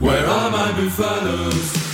Where 0.00 0.26
are 0.26 0.50
my 0.50 0.72
buffaloes? 0.72 1.90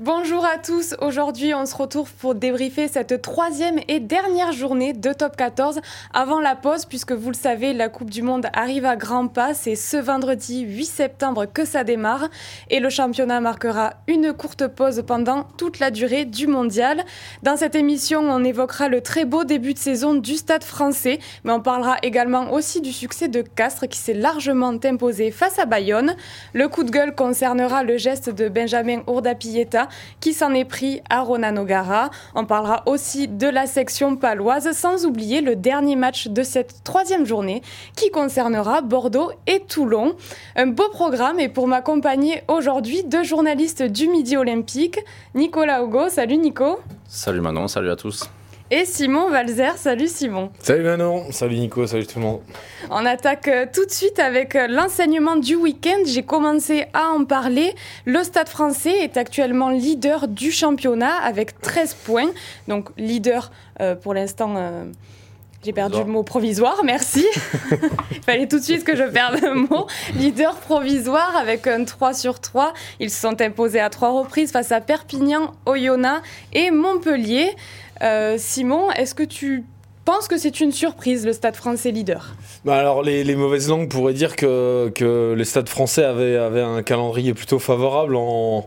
Bonjour 0.00 0.44
à 0.44 0.58
tous, 0.58 0.94
aujourd'hui 1.00 1.54
on 1.54 1.66
se 1.66 1.74
retrouve 1.74 2.12
pour 2.12 2.36
débriefer 2.36 2.86
cette 2.86 3.20
troisième 3.20 3.80
et 3.88 3.98
dernière 3.98 4.52
journée 4.52 4.92
de 4.92 5.12
Top 5.12 5.34
14 5.34 5.80
avant 6.14 6.38
la 6.38 6.54
pause 6.54 6.84
puisque 6.84 7.10
vous 7.10 7.30
le 7.30 7.34
savez 7.34 7.72
la 7.72 7.88
Coupe 7.88 8.08
du 8.08 8.22
Monde 8.22 8.46
arrive 8.52 8.84
à 8.84 8.94
grands 8.94 9.26
pas, 9.26 9.54
c'est 9.54 9.74
ce 9.74 9.96
vendredi 9.96 10.60
8 10.60 10.84
septembre 10.84 11.46
que 11.52 11.64
ça 11.64 11.82
démarre 11.82 12.28
et 12.70 12.78
le 12.78 12.90
championnat 12.90 13.40
marquera 13.40 13.94
une 14.06 14.32
courte 14.32 14.68
pause 14.68 15.02
pendant 15.04 15.42
toute 15.56 15.80
la 15.80 15.90
durée 15.90 16.26
du 16.26 16.46
mondial. 16.46 17.02
Dans 17.42 17.56
cette 17.56 17.74
émission 17.74 18.20
on 18.20 18.44
évoquera 18.44 18.86
le 18.86 19.00
très 19.00 19.24
beau 19.24 19.42
début 19.42 19.74
de 19.74 19.80
saison 19.80 20.14
du 20.14 20.36
stade 20.36 20.62
français 20.62 21.18
mais 21.42 21.50
on 21.50 21.60
parlera 21.60 21.96
également 22.04 22.52
aussi 22.52 22.80
du 22.80 22.92
succès 22.92 23.26
de 23.26 23.42
Castres 23.42 23.88
qui 23.88 23.98
s'est 23.98 24.14
largement 24.14 24.74
imposé 24.84 25.32
face 25.32 25.58
à 25.58 25.66
Bayonne. 25.66 26.14
Le 26.52 26.68
coup 26.68 26.84
de 26.84 26.92
gueule 26.92 27.16
concernera 27.16 27.82
le 27.82 27.98
geste 27.98 28.30
de 28.30 28.48
Benjamin 28.48 29.00
Qui 30.20 30.32
s'en 30.32 30.54
est 30.54 30.64
pris 30.64 31.00
à 31.10 31.20
Ronan 31.20 31.52
Nogara. 31.52 32.10
On 32.34 32.44
parlera 32.44 32.82
aussi 32.86 33.28
de 33.28 33.46
la 33.46 33.66
section 33.66 34.16
paloise, 34.16 34.70
sans 34.72 35.06
oublier 35.06 35.40
le 35.40 35.56
dernier 35.56 35.96
match 35.96 36.28
de 36.28 36.42
cette 36.42 36.84
troisième 36.84 37.26
journée 37.26 37.62
qui 37.96 38.10
concernera 38.10 38.80
Bordeaux 38.80 39.32
et 39.46 39.60
Toulon. 39.60 40.16
Un 40.56 40.66
beau 40.68 40.88
programme 40.90 41.40
et 41.40 41.48
pour 41.48 41.68
m'accompagner 41.68 42.42
aujourd'hui, 42.48 43.02
deux 43.04 43.22
journalistes 43.22 43.82
du 43.82 44.08
Midi 44.08 44.36
Olympique, 44.36 44.98
Nicolas 45.34 45.82
Hugo. 45.82 46.08
Salut 46.08 46.38
Nico. 46.38 46.78
Salut 47.06 47.40
Manon, 47.40 47.68
salut 47.68 47.90
à 47.90 47.96
tous 47.96 48.28
et 48.70 48.84
Simon 48.84 49.30
Valzer. 49.30 49.76
Salut 49.76 50.08
Simon. 50.08 50.50
Salut 50.60 50.82
Manon, 50.82 51.32
salut 51.32 51.56
Nico, 51.56 51.86
salut 51.86 52.06
tout 52.06 52.18
le 52.18 52.24
monde. 52.24 52.40
On 52.90 53.04
attaque 53.06 53.48
euh, 53.48 53.66
tout 53.72 53.84
de 53.86 53.90
suite 53.90 54.18
avec 54.18 54.56
euh, 54.56 54.66
l'enseignement 54.68 55.36
du 55.36 55.54
week-end. 55.54 56.02
J'ai 56.06 56.22
commencé 56.22 56.86
à 56.92 57.08
en 57.08 57.24
parler. 57.24 57.74
Le 58.04 58.22
Stade 58.22 58.48
français 58.48 58.98
est 59.02 59.16
actuellement 59.16 59.70
leader 59.70 60.28
du 60.28 60.50
championnat 60.50 61.16
avec 61.16 61.60
13 61.60 61.94
points. 61.94 62.30
Donc 62.66 62.90
leader 62.96 63.50
euh, 63.80 63.94
pour 63.94 64.14
l'instant. 64.14 64.54
j'ai 65.64 65.72
perdu 65.72 65.98
le 65.98 66.04
mot 66.04 66.22
provisoire, 66.22 66.82
merci. 66.84 67.26
Il 68.10 68.22
fallait 68.22 68.46
tout 68.46 68.58
de 68.58 68.64
suite 68.64 68.84
que 68.84 68.96
je 68.96 69.04
perde 69.04 69.40
le 69.42 69.54
mot. 69.54 69.86
Leader 70.14 70.56
provisoire 70.56 71.36
avec 71.36 71.66
un 71.66 71.84
3 71.84 72.12
sur 72.12 72.40
3. 72.40 72.74
Ils 73.00 73.10
se 73.10 73.20
sont 73.20 73.40
imposés 73.40 73.80
à 73.80 73.88
trois 73.88 74.10
reprises 74.10 74.52
face 74.52 74.72
à 74.72 74.80
Perpignan, 74.80 75.52
Oyonnax 75.66 76.22
et 76.52 76.70
Montpellier. 76.70 77.54
Euh, 78.02 78.36
Simon, 78.38 78.90
est-ce 78.92 79.14
que 79.14 79.22
tu 79.22 79.64
pense 80.08 80.26
que 80.26 80.38
c'est 80.38 80.60
une 80.60 80.72
surprise, 80.72 81.26
le 81.26 81.34
Stade 81.34 81.54
français 81.54 81.90
leader. 81.90 82.34
Bah 82.64 82.76
alors, 82.76 83.02
les, 83.02 83.36
mauvaises 83.36 83.68
langues 83.68 83.90
pourraient 83.90 84.14
dire 84.14 84.36
que, 84.36 84.90
que 84.94 85.34
le 85.36 85.44
Stade 85.44 85.68
français 85.68 86.02
avait, 86.02 86.34
avait 86.36 86.62
un 86.62 86.82
calendrier 86.82 87.34
plutôt 87.34 87.58
favorable 87.58 88.16
en, 88.16 88.66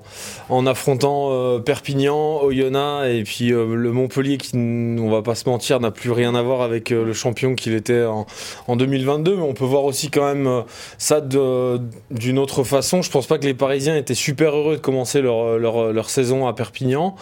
en 0.50 0.68
affrontant 0.68 1.30
euh, 1.32 1.58
Perpignan, 1.58 2.44
Oyonnax 2.44 3.08
et 3.08 3.24
puis 3.24 3.52
euh, 3.52 3.74
le 3.74 3.92
Montpellier 3.92 4.38
qui, 4.38 4.56
on 4.56 5.10
va 5.10 5.24
pas 5.24 5.34
se 5.34 5.50
mentir, 5.50 5.80
n'a 5.80 5.90
plus 5.90 6.12
rien 6.12 6.36
à 6.36 6.44
voir 6.44 6.62
avec 6.62 6.92
euh, 6.92 7.04
le 7.04 7.14
champion 7.14 7.56
qu'il 7.56 7.74
était 7.74 8.04
en, 8.04 8.28
en, 8.68 8.76
2022. 8.76 9.38
Mais 9.38 9.42
on 9.42 9.56
peut 9.56 9.66
voir 9.66 9.86
aussi 9.86 10.12
quand 10.12 10.32
même 10.32 10.64
ça 11.00 11.22
d'une 11.22 12.38
autre 12.38 12.64
façon. 12.64 13.02
Je 13.02 13.10
pense 13.10 13.26
pas 13.26 13.40
que 13.40 13.46
les 13.46 13.56
Parisiens 13.56 13.98
étaient 13.98 14.14
super 14.14 14.56
heureux 14.56 14.76
de 14.76 14.82
commencer 14.82 15.22
leur, 15.22 15.58
leur, 15.58 15.92
leur 15.92 16.12
saison 16.12 16.46
à 16.46 16.54
Perpignan. 16.54 17.16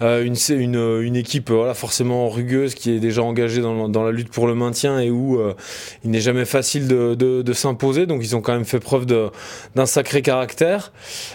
une, 0.00 0.36
une, 0.48 1.00
une 1.02 1.16
équipe 1.16 1.50
voilà, 1.50 1.74
forcément 1.74 2.30
rugueuse 2.30 2.74
qui 2.74 2.92
est 2.92 3.00
déjà 3.00 3.22
engagée 3.22 3.60
dans, 3.60 3.65
la 4.04 4.12
lutte 4.12 4.30
pour 4.30 4.46
le 4.46 4.54
maintien 4.54 5.00
et 5.00 5.10
où 5.10 5.38
euh, 5.38 5.54
il 6.04 6.10
n'est 6.10 6.20
jamais 6.20 6.44
facile 6.44 6.88
de, 6.88 7.52
s'imposer. 7.52 8.06
Donc 8.06 8.20
ils 8.22 8.36
ont 8.36 8.40
quand 8.40 8.52
même 8.52 8.64
fait 8.64 8.80
preuve 8.80 9.06
d'un 9.06 9.86
sacré 9.86 10.20
caractère. 10.22 10.92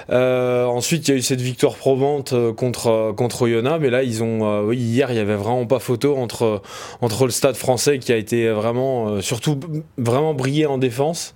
Euh, 0.09 0.65
ensuite, 0.65 1.07
il 1.07 1.11
y 1.11 1.13
a 1.15 1.17
eu 1.17 1.21
cette 1.21 1.41
victoire 1.41 1.75
probante 1.75 2.33
euh, 2.33 2.53
contre 2.53 3.13
contre 3.17 3.43
Oyonnax, 3.43 3.79
mais 3.81 3.89
là 3.89 4.03
ils 4.03 4.21
ont 4.23 4.61
oui, 4.61 4.77
hier 4.77 5.11
il 5.11 5.17
y 5.17 5.19
avait 5.19 5.35
vraiment 5.35 5.65
pas 5.65 5.79
photo 5.79 6.15
entre 6.17 6.61
entre 7.01 7.25
le 7.25 7.31
Stade 7.31 7.55
Français 7.55 7.99
qui 7.99 8.11
a 8.11 8.17
été 8.17 8.49
vraiment 8.49 9.21
surtout 9.21 9.59
vraiment 9.97 10.33
brillé 10.33 10.65
en 10.65 10.77
défense, 10.77 11.33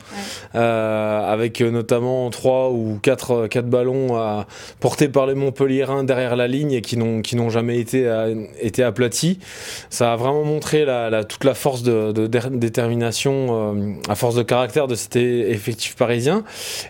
avec 0.53 1.61
notamment 1.61 2.29
trois 2.29 2.69
ou 2.69 2.99
quatre 3.01 3.47
quatre 3.47 3.67
ballons 3.69 4.15
à, 4.17 4.45
portés 4.79 5.09
par 5.09 5.25
les 5.25 5.35
Montpelliérains 5.35 6.03
derrière 6.03 6.35
la 6.35 6.47
ligne 6.47 6.71
et 6.71 6.81
qui 6.81 6.97
n'ont 6.97 7.21
qui 7.21 7.35
n'ont 7.35 7.49
jamais 7.49 7.79
été 7.79 8.05
été 8.59 8.83
aplatis. 8.83 9.39
Ça 9.89 10.13
a 10.13 10.15
vraiment 10.15 10.43
montré 10.43 10.84
toute 11.27 11.43
la 11.43 11.53
force 11.53 11.83
de, 11.83 12.11
détermination, 12.11 13.75
euh, 13.75 13.93
à 14.09 14.15
force 14.15 14.35
de 14.35 14.43
caractère 14.43 14.87
de 14.87 14.95
cet 14.95 15.15
effectif 15.15 15.95
parisien. 15.95 16.43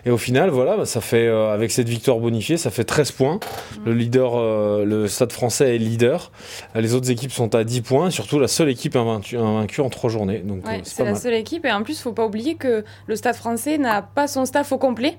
Et 0.04 0.10
au 0.10 0.18
final, 0.18 0.50
voilà, 0.50 0.76
bah, 0.76 0.86
ça 0.86 1.00
fait, 1.00 1.26
euh, 1.26 1.52
avec 1.52 1.70
cette 1.70 1.88
victoire 1.88 2.18
bonifiée, 2.18 2.56
ça 2.56 2.70
fait 2.70 2.84
13 2.84 3.12
points. 3.12 3.40
Le 3.84 3.92
leader, 3.92 4.32
euh, 4.36 4.84
le 4.84 5.08
Stade 5.08 5.32
français 5.32 5.74
est 5.74 5.78
leader. 5.78 6.30
Les 6.74 6.94
autres 6.94 7.10
équipes 7.10 7.32
sont 7.32 7.54
à 7.54 7.64
10 7.64 7.82
points. 7.82 8.10
Surtout 8.10 8.38
la 8.38 8.48
seule 8.48 8.68
équipe 8.68 8.96
invaincue, 8.96 9.36
en 9.38 9.90
3 9.90 10.10
journées. 10.10 10.38
Donc, 10.38 10.62
c'est 10.84 11.04
la 11.04 11.14
seule 11.14 11.34
équipe. 11.34 11.64
Et 11.64 11.72
en 11.72 11.82
plus, 11.82 11.94
il 11.94 11.98
ne 11.98 12.02
faut 12.02 12.12
pas 12.12 12.26
oublier 12.26 12.54
que 12.54 12.84
le 13.06 13.16
Stade 13.16 13.36
français 13.36 13.78
n'a 13.78 14.02
pas 14.02 14.26
son 14.26 14.44
staff 14.44 14.72
au 14.72 14.78
complet 14.78 15.18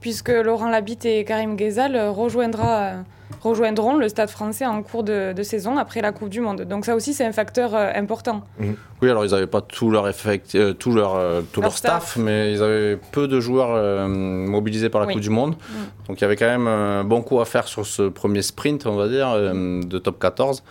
puisque 0.00 0.28
Laurent 0.30 0.68
Labitte 0.68 1.04
et 1.04 1.24
Karim 1.24 1.56
Ghezal 1.56 1.96
rejoindra, 2.08 3.04
rejoindront 3.42 3.96
le 3.96 4.08
Stade 4.08 4.30
français 4.30 4.66
en 4.66 4.82
cours 4.82 5.02
de, 5.02 5.34
saison 5.42 5.76
après 5.78 6.00
la 6.00 6.12
Coupe 6.12 6.28
du 6.28 6.40
Monde. 6.40 6.62
Donc 6.62 6.84
ça 6.84 6.94
aussi, 6.94 7.14
c'est 7.14 7.24
un 7.24 7.32
facteur 7.32 7.74
euh, 7.74 7.90
important. 7.94 8.42
Mmh. 8.58 8.72
Oui, 9.02 9.10
alors 9.10 9.24
ils 9.24 9.30
n'avaient 9.30 9.46
pas 9.46 9.60
tout 9.60 9.90
leur, 9.90 10.08
effect, 10.08 10.54
euh, 10.54 10.72
tout 10.72 10.92
leur, 10.92 11.14
euh, 11.14 11.42
tout 11.52 11.60
leur, 11.60 11.76
staff, 11.76 12.16
mais 12.16 12.52
ils 12.52 12.62
avaient 12.62 12.98
peu 13.12 13.28
de 13.28 13.40
joueurs 13.40 14.08
mobilisés 14.08 14.88
par 14.88 15.00
la 15.00 15.12
Coupe 15.12 15.20
du 15.20 15.30
Monde. 15.30 15.54
Mmh. 15.54 15.74
Donc 16.08 16.20
il 16.20 16.22
y 16.22 16.24
avait 16.24 16.36
quand 16.36 16.46
même 16.46 16.66
un 16.66 17.04
bon 17.04 17.22
coup 17.22 17.40
à 17.40 17.44
faire 17.44 17.68
sur 17.68 17.86
ce 17.86 18.02
premier 18.02 18.42
sprint, 18.42 18.86
on 18.86 18.96
va 18.96 19.08
dire, 19.08 19.34
de 19.34 19.98
top 19.98 20.18
14. 20.18 20.62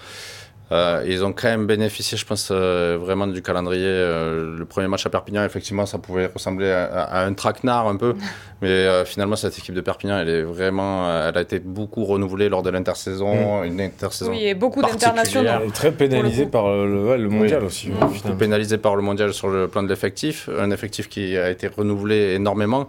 Euh, 0.71 1.03
ils 1.07 1.23
ont 1.23 1.31
quand 1.31 1.47
même 1.47 1.67
bénéficié, 1.67 2.17
je 2.17 2.25
pense, 2.25 2.49
euh, 2.51 2.97
vraiment 2.99 3.27
du 3.27 3.41
calendrier. 3.41 3.85
Euh, 3.85 4.57
le 4.57 4.65
premier 4.65 4.87
match 4.87 5.05
à 5.05 5.09
Perpignan, 5.09 5.43
effectivement, 5.43 5.85
ça 5.85 5.99
pouvait 5.99 6.25
ressembler 6.25 6.71
à, 6.71 7.23
un 7.23 7.33
traquenard 7.33 7.87
un 7.87 7.97
peu. 7.97 8.15
Mais 8.61 9.05
finalement, 9.05 9.35
cette 9.35 9.57
équipe 9.57 9.75
de 9.75 9.81
Perpignan, 9.81 10.17
elle 10.17 10.29
est 10.29 10.41
vraiment, 10.41 11.07
elle 11.27 11.37
a 11.37 11.41
été 11.41 11.59
beaucoup 11.59 12.03
renouvelée 12.05 12.49
lors 12.49 12.63
de 12.63 12.71
l'intersaison. 12.71 13.61
Mm. 13.61 13.65
Une 13.65 13.81
intersaison. 13.81 14.31
Oui, 14.31 14.45
et 14.45 14.55
beaucoup 14.55 14.81
d'internationaux. 14.81 15.49
Elle 15.61 15.67
est 15.67 15.71
très 15.71 15.91
pénalisée 15.91 16.47
par 16.47 16.67
le, 16.67 17.29
mondial 17.29 17.63
aussi. 17.63 17.91
pénalisée 18.39 18.77
par 18.77 18.95
le 18.95 19.03
mondial 19.03 19.33
sur 19.33 19.49
le 19.49 19.67
plan 19.67 19.83
de 19.83 19.89
l'effectif. 19.89 20.49
Un 20.59 20.71
effectif 20.71 21.09
qui 21.09 21.37
a 21.37 21.49
été 21.51 21.67
renouvelé 21.67 22.33
énormément. 22.33 22.87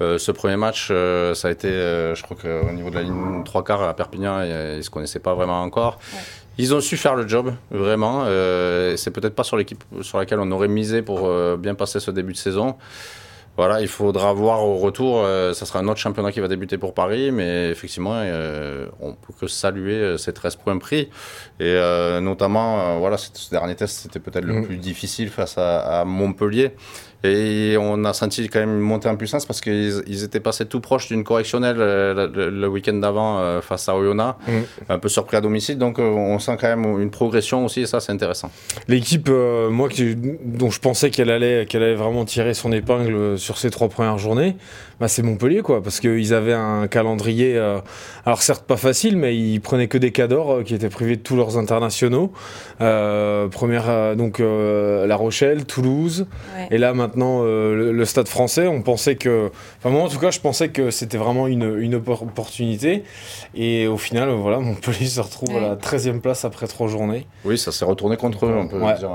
ce 0.00 0.30
premier 0.30 0.56
match, 0.56 0.92
ça 1.34 1.48
a 1.48 1.50
été, 1.50 1.68
je 1.68 2.22
crois 2.22 2.36
qu'au 2.40 2.70
niveau 2.72 2.90
de 2.90 2.94
la 2.94 3.02
ligne 3.02 3.42
trois 3.44 3.64
quarts 3.64 3.82
à 3.82 3.94
Perpignan, 3.94 4.42
ils 4.42 4.76
ne 4.76 4.82
se 4.82 4.90
connaissaient 4.90 5.18
pas 5.18 5.34
vraiment 5.34 5.62
encore. 5.62 5.98
Ils 6.58 6.74
ont 6.74 6.80
su 6.80 6.96
faire 6.96 7.14
le 7.14 7.26
job, 7.26 7.54
vraiment. 7.70 8.24
Euh, 8.26 8.96
c'est 8.96 9.12
peut-être 9.12 9.36
pas 9.36 9.44
sur 9.44 9.56
l'équipe 9.56 9.82
sur 10.02 10.18
laquelle 10.18 10.40
on 10.40 10.50
aurait 10.50 10.68
misé 10.68 11.02
pour 11.02 11.26
euh, 11.26 11.56
bien 11.56 11.76
passer 11.76 12.00
ce 12.00 12.10
début 12.10 12.32
de 12.32 12.38
saison. 12.38 12.74
Voilà, 13.56 13.80
il 13.80 13.88
faudra 13.88 14.32
voir 14.32 14.64
au 14.64 14.76
retour. 14.76 15.22
Euh, 15.24 15.52
ça 15.52 15.66
sera 15.66 15.78
un 15.78 15.88
autre 15.88 16.00
championnat 16.00 16.32
qui 16.32 16.40
va 16.40 16.48
débuter 16.48 16.76
pour 16.76 16.94
Paris, 16.94 17.30
mais 17.30 17.70
effectivement, 17.70 18.22
on 19.00 19.14
peut 19.14 19.32
que 19.40 19.46
saluer 19.46 20.18
ces 20.18 20.32
13 20.32 20.56
points 20.56 20.78
pris. 20.78 21.10
Et 21.60 21.74
notamment, 22.20 22.98
voilà, 22.98 23.16
ce 23.18 23.50
dernier 23.50 23.76
test, 23.76 24.00
c'était 24.00 24.20
peut-être 24.20 24.44
le 24.44 24.60
mm. 24.60 24.66
plus 24.66 24.76
difficile 24.78 25.30
face 25.30 25.58
à 25.58 26.04
Montpellier. 26.04 26.72
Et 27.24 27.76
on 27.80 28.04
a 28.04 28.12
senti 28.12 28.48
quand 28.48 28.60
même 28.60 28.76
une 28.76 28.80
montée 28.80 29.08
en 29.08 29.16
puissance 29.16 29.44
parce 29.44 29.60
qu'ils 29.60 30.22
étaient 30.22 30.38
passés 30.38 30.66
tout 30.66 30.80
proche 30.80 31.08
d'une 31.08 31.24
correctionnelle 31.24 31.76
euh, 31.80 32.50
le, 32.50 32.68
week-end 32.68 32.94
d'avant 32.94 33.38
euh, 33.38 33.60
face 33.60 33.88
à 33.88 33.96
Oyonnax, 33.96 34.38
mmh. 34.46 34.52
un 34.88 34.98
peu 34.98 35.08
surpris 35.08 35.36
à 35.36 35.40
domicile. 35.40 35.78
Donc 35.78 35.98
euh, 35.98 36.02
on 36.02 36.38
sent 36.38 36.56
quand 36.60 36.68
même 36.68 37.00
une 37.00 37.10
progression 37.10 37.64
aussi 37.64 37.80
et 37.80 37.86
ça 37.86 37.98
c'est 37.98 38.12
intéressant. 38.12 38.50
L'équipe, 38.86 39.28
moi, 39.28 39.88
dont 40.44 40.70
je 40.70 40.78
pensais 40.78 41.10
qu'elle 41.10 41.30
allait, 41.30 41.66
qu'elle 41.66 41.82
allait 41.82 41.94
vraiment 41.96 42.24
tirer 42.24 42.54
son 42.54 42.70
épingle 42.70 43.36
sur 43.36 43.58
ces 43.58 43.70
trois 43.70 43.88
premières 43.88 44.18
journées, 44.18 44.54
bah, 45.00 45.06
c'est 45.06 45.22
Montpellier, 45.22 45.62
quoi, 45.62 45.80
parce 45.80 46.00
qu'ils 46.00 46.34
avaient 46.34 46.54
un 46.54 46.88
calendrier, 46.88 47.56
euh, 47.56 47.78
alors 48.26 48.42
certes 48.42 48.66
pas 48.66 48.76
facile, 48.76 49.16
mais 49.16 49.36
ils 49.36 49.60
prenaient 49.60 49.86
que 49.86 49.98
des 49.98 50.10
cadors 50.10 50.54
euh, 50.54 50.62
qui 50.64 50.74
étaient 50.74 50.88
privés 50.88 51.14
de 51.14 51.22
tous 51.22 51.36
leurs 51.36 51.56
internationaux. 51.56 52.32
Euh, 52.80 53.46
première, 53.46 54.16
donc 54.16 54.40
La 54.40 55.16
Rochelle, 55.16 55.66
Toulouse, 55.66 56.26
et 56.70 56.78
là 56.78 56.94
maintenant 56.94 57.07
le, 57.16 58.04
Stade 58.04 58.28
français. 58.28 58.66
On 58.66 58.82
pensait 58.82 59.16
que, 59.16 59.50
enfin 59.78 59.90
moi 59.90 60.02
en 60.02 60.08
tout 60.08 60.18
cas, 60.18 60.30
je 60.30 60.40
pensais 60.40 60.68
que 60.68 60.90
c'était 60.90 61.18
vraiment 61.18 61.46
une, 61.46 61.78
une, 61.78 61.94
opportunité, 61.94 63.04
et 63.54 63.86
au 63.86 63.98
final, 63.98 64.30
voilà, 64.30 64.58
Montpellier 64.60 65.06
se 65.06 65.20
retrouve 65.20 65.56
à 65.56 65.60
la 65.60 65.76
13e 65.76 66.20
place 66.20 66.44
après 66.44 66.66
trois 66.66 66.88
journées. 66.88 67.26
Oui, 67.44 67.58
ça 67.58 67.72
s'est 67.72 67.84
retourné 67.84 68.16
contre 68.16 68.46
eux, 68.46 68.54
on 68.56 68.68
peut 68.68 68.78
dire. 68.78 69.10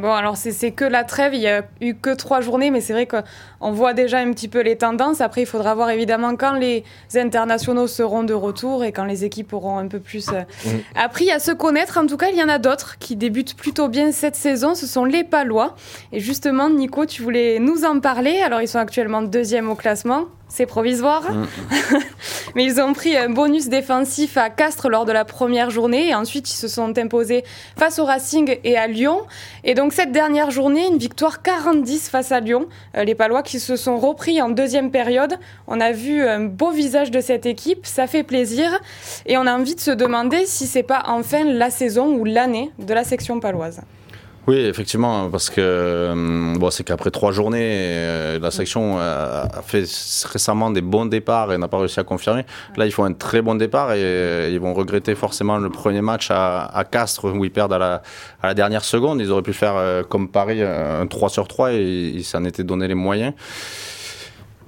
Bon, 0.00 0.12
alors 0.12 0.36
c'est 0.36 0.70
que 0.70 0.84
la 0.84 1.04
trêve, 1.04 1.34
il 1.34 1.40
n'y 1.40 1.48
a 1.48 1.64
eu 1.80 1.94
que 1.94 2.14
trois 2.14 2.40
journées, 2.40 2.70
mais 2.70 2.80
c'est 2.80 2.92
vrai 2.92 3.06
qu'on 3.06 3.72
voit 3.72 3.94
déjà 3.94 4.18
un 4.18 4.32
petit 4.32 4.48
peu 4.48 4.60
les 4.60 4.76
tendances. 4.76 5.20
Après, 5.20 5.42
il 5.42 5.46
faudra 5.46 5.74
voir 5.74 5.90
évidemment 5.90 6.36
quand 6.36 6.54
les 6.54 6.84
internationaux 7.14 7.86
seront 7.86 8.24
de 8.24 8.34
retour 8.34 8.84
et 8.84 8.92
quand 8.92 9.04
les 9.04 9.24
équipes 9.24 9.52
auront 9.52 9.78
un 9.78 9.88
peu 9.88 10.00
plus 10.00 10.28
euh, 10.28 10.40
mmh. 10.42 10.68
appris 10.96 11.30
à 11.30 11.38
se 11.38 11.52
connaître. 11.52 11.98
En 11.98 12.06
tout 12.06 12.16
cas, 12.16 12.28
il 12.30 12.36
y 12.36 12.42
en 12.42 12.48
a 12.48 12.58
d'autres 12.58 12.98
qui 12.98 13.16
débutent 13.16 13.56
plutôt 13.56 13.88
bien 13.88 14.12
cette 14.12 14.36
saison. 14.36 14.74
Ce 14.74 14.86
sont 14.86 15.04
les 15.04 15.24
Palois. 15.24 15.76
Et 16.12 16.20
justement, 16.20 16.70
Nico, 16.70 17.06
tu 17.06 17.22
voulais 17.22 17.58
nous 17.58 17.84
en 17.84 18.00
parler. 18.00 18.40
Alors, 18.40 18.62
ils 18.62 18.68
sont 18.68 18.78
actuellement 18.78 19.22
deuxième 19.22 19.70
au 19.70 19.74
classement 19.74 20.26
c'est 20.48 20.66
provisoire. 20.66 21.30
Mm. 21.30 21.46
Mais 22.54 22.64
ils 22.64 22.80
ont 22.80 22.92
pris 22.92 23.16
un 23.16 23.28
bonus 23.28 23.68
défensif 23.68 24.36
à 24.36 24.48
Castres 24.50 24.88
lors 24.88 25.04
de 25.04 25.12
la 25.12 25.24
première 25.24 25.70
journée 25.70 26.08
et 26.08 26.14
ensuite 26.14 26.50
ils 26.50 26.56
se 26.56 26.68
sont 26.68 26.96
imposés 26.98 27.44
face 27.76 27.98
au 27.98 28.04
Racing 28.04 28.58
et 28.64 28.76
à 28.76 28.86
Lyon. 28.86 29.22
Et 29.64 29.74
donc 29.74 29.92
cette 29.92 30.12
dernière 30.12 30.50
journée, 30.50 30.86
une 30.86 30.98
victoire 30.98 31.40
40-10 31.42 32.08
face 32.08 32.32
à 32.32 32.40
Lyon. 32.40 32.66
Euh, 32.96 33.04
les 33.04 33.14
Palois 33.14 33.42
qui 33.42 33.60
se 33.60 33.76
sont 33.76 33.98
repris 33.98 34.40
en 34.40 34.48
deuxième 34.48 34.90
période. 34.90 35.38
On 35.66 35.80
a 35.80 35.92
vu 35.92 36.22
un 36.22 36.40
beau 36.40 36.70
visage 36.70 37.10
de 37.10 37.20
cette 37.20 37.46
équipe, 37.46 37.84
ça 37.84 38.06
fait 38.06 38.22
plaisir. 38.22 38.70
Et 39.26 39.36
on 39.36 39.46
a 39.46 39.54
envie 39.54 39.74
de 39.74 39.80
se 39.80 39.90
demander 39.90 40.46
si 40.46 40.66
c'est 40.66 40.82
pas 40.82 41.02
enfin 41.06 41.44
la 41.44 41.70
saison 41.70 42.14
ou 42.14 42.24
l'année 42.24 42.70
de 42.78 42.94
la 42.94 43.04
section 43.04 43.40
paloise. 43.40 43.80
Oui, 44.46 44.58
effectivement, 44.58 45.28
parce 45.28 45.50
que 45.50 45.60
euh, 45.60 46.54
bon, 46.56 46.70
c'est 46.70 46.84
qu'après 46.84 47.10
trois 47.10 47.32
journées, 47.32 47.58
euh, 47.64 48.38
la 48.38 48.52
section 48.52 48.96
a 48.96 49.48
fait 49.66 49.84
récemment 50.30 50.70
des 50.70 50.82
bons 50.82 51.06
départs 51.06 51.52
et 51.52 51.58
n'a 51.58 51.66
pas 51.66 51.78
réussi 51.78 51.98
à 51.98 52.04
confirmer. 52.04 52.44
Là, 52.76 52.86
ils 52.86 52.92
font 52.92 53.02
un 53.02 53.12
très 53.12 53.42
bon 53.42 53.56
départ 53.56 53.92
et 53.92 54.02
euh, 54.04 54.50
ils 54.52 54.60
vont 54.60 54.72
regretter 54.72 55.16
forcément 55.16 55.58
le 55.58 55.68
premier 55.68 56.00
match 56.00 56.28
à, 56.30 56.84
Castres 56.88 57.24
où 57.24 57.44
ils 57.44 57.50
perdent 57.50 57.72
à 57.72 57.78
la, 57.78 58.02
à 58.40 58.46
la, 58.46 58.54
dernière 58.54 58.84
seconde. 58.84 59.20
Ils 59.20 59.32
auraient 59.32 59.42
pu 59.42 59.52
faire 59.52 60.04
comme 60.08 60.28
Paris 60.28 60.62
un 60.62 61.06
3 61.08 61.28
sur 61.28 61.48
3 61.48 61.72
et 61.72 62.12
ils 62.14 62.24
s'en 62.24 62.44
étaient 62.44 62.62
donné 62.62 62.86
les 62.86 62.94
moyens. 62.94 63.32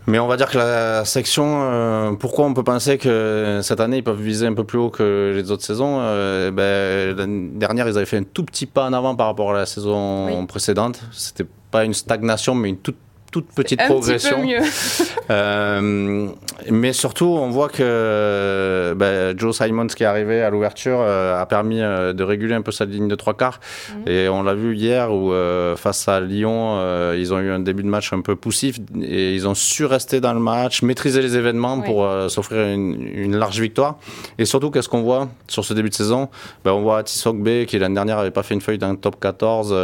Mais 0.08 0.18
on 0.18 0.26
va 0.26 0.38
dire 0.38 0.48
que 0.48 0.56
la 0.56 1.04
section, 1.04 1.60
euh, 1.70 2.12
pourquoi 2.12 2.46
on 2.46 2.54
peut 2.54 2.64
penser 2.64 2.96
que 2.96 3.60
cette 3.62 3.78
année 3.78 3.98
ils 3.98 4.02
peuvent 4.02 4.18
viser 4.20 4.46
un 4.46 4.54
peu 4.54 4.64
plus 4.64 4.78
haut 4.78 4.88
que 4.88 5.34
les 5.36 5.50
autres 5.50 5.64
saisons 5.64 5.98
euh, 6.00 6.50
ben, 6.50 7.14
L'année 7.14 7.50
dernière, 7.52 7.86
ils 7.86 7.96
avaient 7.98 8.06
fait 8.06 8.16
un 8.16 8.22
tout 8.22 8.42
petit 8.42 8.64
pas 8.64 8.86
en 8.86 8.94
avant 8.94 9.14
par 9.14 9.26
rapport 9.26 9.50
à 9.50 9.58
la 9.58 9.66
saison 9.66 10.46
précédente. 10.46 10.98
C'était 11.12 11.44
pas 11.70 11.84
une 11.84 11.92
stagnation, 11.92 12.54
mais 12.54 12.70
une 12.70 12.78
toute 12.78 12.96
toute 13.30 13.46
petite 13.52 13.82
progression. 13.84 14.38
euh, 15.30 16.28
mais 16.70 16.92
surtout, 16.92 17.26
on 17.26 17.50
voit 17.50 17.68
que 17.68 18.94
ben, 18.96 19.38
Joe 19.38 19.56
Simons 19.56 19.88
qui 19.88 20.02
est 20.02 20.06
arrivé 20.06 20.42
à 20.42 20.50
l'ouverture 20.50 20.98
euh, 21.00 21.40
a 21.40 21.46
permis 21.46 21.80
euh, 21.80 22.12
de 22.12 22.22
réguler 22.22 22.54
un 22.54 22.62
peu 22.62 22.72
sa 22.72 22.84
ligne 22.84 23.08
de 23.08 23.14
trois 23.14 23.34
quarts. 23.34 23.60
Mhm. 23.90 24.08
Et 24.08 24.28
on 24.28 24.42
l'a 24.42 24.54
vu 24.54 24.74
hier 24.74 25.12
où 25.12 25.32
face 25.76 26.08
à 26.08 26.20
Lyon, 26.20 27.12
ils 27.14 27.34
ont 27.34 27.40
eu 27.40 27.50
un 27.50 27.60
début 27.60 27.82
de 27.82 27.88
match 27.88 28.12
un 28.12 28.20
peu 28.20 28.36
poussif 28.36 28.78
et 29.00 29.34
ils 29.34 29.46
ont 29.46 29.54
su 29.54 29.84
rester 29.84 30.20
dans 30.20 30.32
le 30.32 30.40
match, 30.40 30.82
maîtriser 30.82 31.20
les 31.20 31.36
événements 31.36 31.80
pour 31.80 32.08
s'offrir 32.28 32.66
une, 32.68 33.08
une, 33.14 33.36
large 33.36 33.60
victoire. 33.60 33.98
Et 34.38 34.44
surtout, 34.44 34.70
qu'est-ce 34.70 34.88
qu'on 34.88 35.02
voit 35.02 35.28
sur 35.48 35.64
ce 35.64 35.74
début 35.74 35.90
de 35.90 35.94
saison? 35.94 36.28
Ben, 36.64 36.72
On 36.72 36.82
voit 36.82 37.02
Tissok 37.02 37.36
B 37.36 37.64
qui 37.66 37.78
l'année 37.78 37.94
dernière 37.94 38.16
n'avait 38.16 38.30
pas 38.30 38.42
fait 38.42 38.54
une 38.54 38.60
feuille 38.60 38.78
d'un 38.78 38.94
top 38.94 39.20
14, 39.20 39.74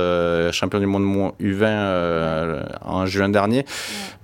champion 0.53 0.81
du 0.81 0.87
monde 0.87 1.33
U20 1.41 2.63
en 2.83 3.07
juin 3.07 3.29
dernier. 3.35 3.67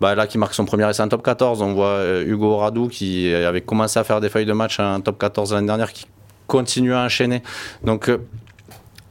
Bah, 0.01 0.15
là, 0.15 0.27
qui 0.27 0.39
marque 0.39 0.55
son 0.55 0.65
premier 0.65 0.89
essai 0.89 1.03
en 1.03 1.09
top 1.09 1.23
14. 1.23 1.61
On 1.61 1.75
voit 1.75 1.87
euh, 1.87 2.25
Hugo 2.25 2.57
Radou 2.57 2.89
qui 2.89 3.33
avait 3.35 3.61
commencé 3.61 3.99
à 3.99 4.05
faire 4.05 4.21
des 4.23 4.31
feuilles 4.31 4.47
de 4.47 4.55
match 4.55 4.81
en 4.81 5.01
top 5.03 5.19
14 5.19 5.53
l'année 5.53 5.67
dernière, 5.67 5.93
qui 5.93 6.07
continue 6.47 6.95
à 6.95 7.01
enchaîner. 7.01 7.43
Donc, 7.85 8.11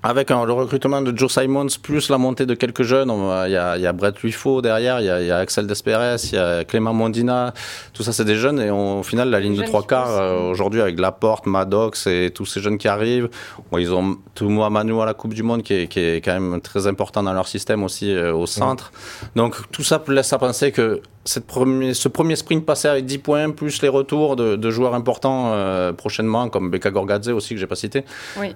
avec 0.01 0.29
le 0.29 0.53
recrutement 0.53 1.01
de 1.01 1.15
Joe 1.17 1.31
Simons, 1.31 1.67
plus 1.81 2.09
la 2.09 2.17
montée 2.17 2.45
de 2.45 2.53
quelques 2.53 2.83
jeunes, 2.83 3.11
il 3.45 3.51
y, 3.51 3.57
a, 3.57 3.93
Brett 3.93 4.21
Luifo 4.21 4.61
derrière, 4.61 5.01
il 5.01 5.05
y, 5.05 5.31
a, 5.31 5.37
Axel 5.37 5.67
Desperes, 5.67 6.17
il 6.31 6.35
y 6.35 6.37
a 6.37 6.63
Clément 6.63 6.93
Mondina, 6.93 7.53
tout 7.93 8.03
ça 8.03 8.13
c'est 8.13 8.23
des 8.23 8.35
jeunes 8.35 8.61
et 8.61 8.71
au 8.71 9.03
final 9.03 9.29
la 9.29 9.39
ligne 9.39 9.57
de 9.57 9.63
trois 9.63 9.83
quarts 9.83 10.11
euh, 10.11 10.49
aujourd'hui 10.49 10.81
avec 10.81 10.99
Laporte, 10.99 11.47
Maddox 11.47 12.07
et 12.07 12.31
tous 12.33 12.45
ces 12.45 12.61
jeunes 12.61 12.77
qui 12.77 12.87
arrivent, 12.87 13.29
ils 13.77 13.93
ont 13.93 14.17
Toumo 14.35 14.69
Manu 14.69 15.01
à 15.01 15.05
la 15.05 15.13
Coupe 15.13 15.33
du 15.33 15.43
Monde 15.43 15.63
qui 15.63 15.73
est, 15.73 15.87
qui 15.87 15.99
est, 15.99 16.21
quand 16.21 16.39
même 16.39 16.61
très 16.61 16.87
important 16.87 17.21
dans 17.21 17.33
leur 17.33 17.47
système 17.47 17.83
aussi 17.83 18.13
euh, 18.13 18.33
au 18.33 18.45
centre. 18.45 18.91
Donc 19.35 19.55
tout 19.71 19.83
ça 19.83 20.01
laisse 20.07 20.31
à 20.31 20.37
penser 20.37 20.71
que 20.71 21.01
cette 21.29 21.45
ce 21.93 22.07
premier 22.07 22.35
sprint 22.35 22.65
passé 22.65 22.87
avec 22.87 23.05
10 23.05 23.19
points, 23.19 23.51
plus 23.51 23.83
les 23.83 23.87
retours 23.87 24.35
de, 24.35 24.71
joueurs 24.71 24.95
importants 24.95 25.51
euh, 25.53 25.93
prochainement, 25.93 26.49
comme 26.49 26.71
Beka 26.71 26.89
Gorgadze 26.89 27.29
aussi, 27.29 27.53
que 27.53 27.59
j'ai 27.59 27.67
pas 27.67 27.75
cité, 27.75 28.03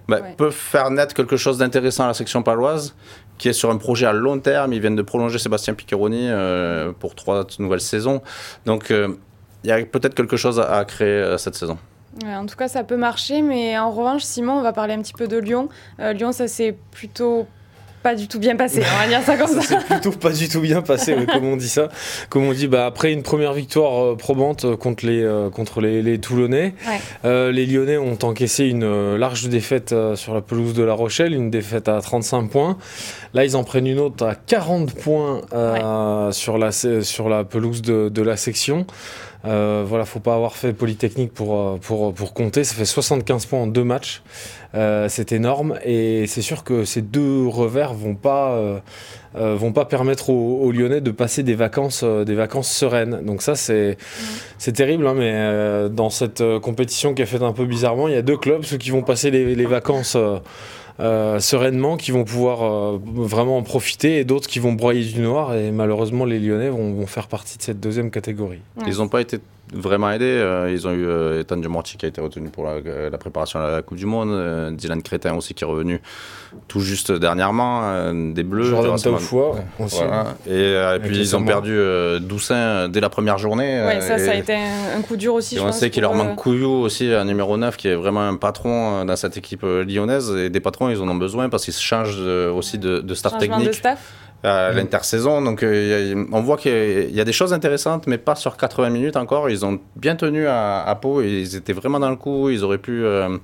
bah, 0.08 0.22
peuvent 0.36 0.52
faire 0.52 0.90
naître 0.90 1.14
quelque 1.14 1.38
chose 1.38 1.60
d'intéressant 1.60 2.06
à 2.06 2.08
la 2.08 2.14
section 2.16 2.42
paloise, 2.42 2.96
qui 3.38 3.48
est 3.48 3.54
sur 3.54 3.70
un 3.70 3.78
projet 3.78 4.08
à 4.08 4.14
long 4.14 4.40
terme. 4.40 4.74
Ils 4.74 4.82
viennent 4.82 4.96
de 4.96 5.04
prolonger 5.04 5.38
Sébastien 5.38 5.76
Piccheroni 5.76 6.30
euh, 6.30 6.92
pour 7.00 7.14
trois 7.14 7.46
nouvelles 7.60 7.80
saisons. 7.80 8.24
Donc, 8.66 8.90
euh, 8.90 9.10
il 9.64 9.70
y 9.70 9.72
a 9.72 9.86
peut-être 9.86 10.16
quelque 10.16 10.36
chose 10.36 10.60
à, 10.60 10.84
créer 10.86 11.36
cette 11.38 11.56
saison. 11.56 11.78
en 12.26 12.46
tout 12.48 12.56
cas, 12.56 12.68
ça 12.68 12.84
peut 12.84 12.98
marcher, 12.98 13.44
mais 13.44 13.78
en 13.78 13.92
revanche, 13.92 14.24
Simon, 14.24 14.54
on 14.54 14.64
va 14.64 14.74
parler 14.74 14.96
un 14.96 15.02
petit 15.04 15.14
peu 15.14 15.28
de 15.28 15.38
Lyon. 15.38 15.70
Lyon, 16.00 16.32
ça 16.32 16.48
s'est 16.48 16.76
plutôt 16.92 17.46
pas 18.04 18.16
du 18.16 18.28
tout 18.28 18.38
bien 18.38 18.58
passé, 18.58 18.82
on 18.84 19.00
va 19.00 19.08
dire 19.08 19.22
ça 19.24 19.38
comme 19.38 19.48
ça. 19.48 19.62
C'est 19.62 19.86
plutôt 19.86 20.12
pas 20.12 20.32
du 20.32 20.50
tout 20.50 20.60
bien 20.60 20.82
passé, 20.82 21.16
comme 21.32 21.46
on 21.46 21.56
dit 21.56 21.70
ça. 21.70 21.88
Comme 22.30 22.44
on 22.46 22.54
dit, 22.54 22.68
bah, 22.68 22.86
après 22.86 23.14
une 23.14 23.24
première 23.24 23.54
victoire 23.54 24.04
euh, 24.04 24.16
probante 24.16 24.66
euh, 24.66 24.76
contre 24.76 25.06
les, 25.06 25.22
euh, 25.24 25.50
contre 25.50 25.82
les, 25.82 26.20
Toulonnais, 26.20 26.74
les 27.24 27.66
Lyonnais 27.66 27.98
ont 27.98 28.18
encaissé 28.24 28.66
une 28.66 29.16
large 29.16 29.48
défaite 29.48 29.96
sur 30.16 30.34
la 30.34 30.42
pelouse 30.42 30.74
de 30.74 30.84
La 30.84 30.94
Rochelle, 30.94 31.34
une 31.34 31.50
défaite 31.50 31.88
à 31.88 32.02
35 32.02 32.50
points. 32.50 32.78
Là, 33.34 33.46
ils 33.46 33.56
en 33.56 33.64
prennent 33.64 33.88
une 33.88 34.00
autre 34.00 34.26
à 34.26 34.36
40 34.36 34.94
points 34.94 35.42
sur, 36.32 36.58
la, 36.58 36.72
sur 36.72 37.30
la 37.30 37.44
pelouse 37.44 37.82
de, 37.82 38.10
de 38.10 38.22
la 38.22 38.36
section. 38.36 38.86
Euh, 39.46 39.84
voilà, 39.86 40.06
faut 40.06 40.22
pas 40.22 40.36
avoir 40.36 40.56
fait 40.56 40.72
Polytechnique 40.72 41.34
pour, 41.34 41.58
euh, 41.58 41.78
pour, 41.82 42.14
pour 42.14 42.34
compter. 42.34 42.64
Ça 42.64 42.76
fait 42.76 42.86
75 42.86 43.46
points 43.46 43.60
en 43.60 43.68
deux 43.68 43.84
matchs. 43.84 44.22
Euh, 44.74 45.08
c'est 45.10 45.32
énorme. 45.32 45.78
Et 45.84 46.26
c'est 46.28 46.42
sûr 46.42 46.64
que 46.64 46.86
ces 46.86 47.02
deux 47.02 47.46
revers 47.48 47.94
vont 47.94 48.16
pas, 48.16 48.52
euh, 48.52 48.80
vont 49.34 49.74
pas 49.74 49.86
permettre 49.86 50.30
aux, 50.30 50.72
Lyonnais 50.72 51.02
de 51.02 51.12
passer 51.12 51.44
des 51.44 51.56
vacances, 51.56 52.04
des 52.04 52.36
vacances 52.36 52.72
sereines. 52.72 53.22
Donc 53.26 53.42
ça, 53.42 53.56
c'est 53.56 53.98
c'est 54.58 54.74
terrible. 54.74 55.06
Hein, 55.08 55.16
mais 55.18 55.90
dans 55.90 56.10
cette 56.10 56.44
compétition 56.62 57.14
qui 57.14 57.22
est 57.22 57.28
faite 57.28 57.44
un 57.44 57.54
peu 57.54 57.66
bizarrement, 57.66 58.08
il 58.08 58.14
y 58.14 58.18
a 58.18 58.22
deux 58.22 58.38
clubs, 58.38 58.64
ceux 58.64 58.78
qui 58.78 58.92
vont 58.92 59.04
passer 59.04 59.30
les, 59.30 59.56
les 59.56 59.66
vacances 59.66 60.18
euh, 61.00 61.40
sereinement, 61.40 61.98
qui 61.98 62.12
vont 62.12 62.24
pouvoir 62.24 62.64
euh, 62.64 63.00
vraiment 63.04 63.58
en 63.58 63.64
profiter, 63.64 64.20
et 64.20 64.24
d'autres 64.24 64.48
qui 64.48 64.60
vont 64.60 64.74
broyer 64.74 65.04
du 65.04 65.22
noir. 65.22 65.56
Et 65.56 65.72
malheureusement, 65.72 66.26
les 66.26 66.40
Lyonnais 66.40 66.70
vont, 66.70 67.06
faire 67.08 67.28
partie 67.28 67.58
de 67.58 67.64
cette 67.64 67.80
deuxième 67.80 68.12
catégorie. 68.12 68.62
Ils 68.88 68.98
n'ont 68.98 69.08
pas 69.08 69.22
été 69.22 69.40
vraiment 69.72 70.12
aidé. 70.12 70.26
Euh, 70.26 70.72
ils 70.72 70.88
ont 70.88 70.92
eu 70.92 71.06
euh, 71.06 71.42
Ethan 71.42 71.58
Dumorti 71.58 71.98
qui 71.98 72.06
a 72.06 72.10
été 72.10 72.22
retenu 72.22 72.50
pour 72.50 72.66
la, 72.66 73.18
préparation 73.18 73.60
à 73.60 73.72
la 73.72 73.82
Coupe 73.82 73.98
du 73.98 74.06
Monde, 74.06 74.30
euh, 74.32 74.72
Dylan 74.72 75.02
Crétin 75.02 75.36
aussi 75.36 75.54
qui 75.54 75.64
est 75.64 75.68
revenu 75.68 76.02
tout 76.68 76.82
juste 76.82 77.12
dernièrement, 77.12 78.14
des 78.14 78.44
Bleus. 78.44 78.66
Jordan 78.66 79.00
Taufua 79.00 79.56
aussi. 79.80 80.02
Et, 80.48 81.00
puis 81.04 81.18
ils 81.18 81.36
ont 81.36 81.44
perdu 81.44 81.78
Doussin 82.22 82.90
dès 82.90 83.00
la 83.00 83.10
première 83.10 83.38
journée. 83.38 83.84
Oui, 83.88 84.02
ça, 84.02 84.18
ça 84.18 84.32
a 84.32 84.36
été 84.36 84.54
un, 84.54 85.02
coup 85.02 85.16
dur 85.16 85.34
aussi. 85.34 85.58
Et 85.58 85.60
on 85.60 85.72
sait 85.72 85.90
qu'il 85.90 86.02
leur 86.02 86.14
manque 86.14 86.36
Couillou 86.36 86.70
aussi, 86.70 87.12
un 87.12 87.26
numéro 87.26 87.58
9 87.58 87.78
qui 87.78 87.88
est 87.88 87.96
vraiment 87.96 88.22
un 88.22 88.36
patron 88.36 89.06
dans 89.06 89.16
cette 89.16 89.38
équipe 89.38 89.64
lyonnaise. 89.64 90.32
Et 90.36 90.50
des 90.50 90.60
patrons, 90.60 90.90
ils 90.90 91.02
en 91.02 91.08
ont 91.08 91.16
besoin 91.16 91.50
parce 91.50 91.66
qu'ils 91.66 91.74
se 91.74 91.82
changent 91.82 92.20
aussi 92.20 92.78
de, 92.78 93.00
de 93.00 93.14
staff 93.16 93.38
technique. 93.38 93.68
De 93.68 93.72
staff 93.72 94.14
à 94.44 94.72
mm. 94.72 94.76
l'intersaison. 94.76 95.42
Donc 95.42 95.64
euh, 95.64 96.26
on 96.32 96.42
voit 96.42 96.58
qu'il 96.58 97.12
y 97.12 97.22
a 97.22 97.24
des 97.24 97.34
choses 97.34 97.54
intéressantes, 97.54 98.08
mais 98.08 98.18
pas 98.18 98.36
sur 98.36 98.58
80 98.58 98.90
minutes 98.90 99.16
encore. 99.16 99.50
Ils 99.50 99.66
ont 99.66 99.80
bien 99.96 100.16
tenu 100.16 100.48
à, 100.48 100.84
à 100.84 100.96
Pau, 100.96 101.22
ils 101.22 101.56
étaient 101.56 101.74
vraiment 101.74 102.00
dans 102.00 102.10
le 102.10 102.16
coup. 102.16 102.50
Ils 102.50 102.64
auraient 102.64 102.78
pu, 102.78 103.04
euh, 103.04 103.38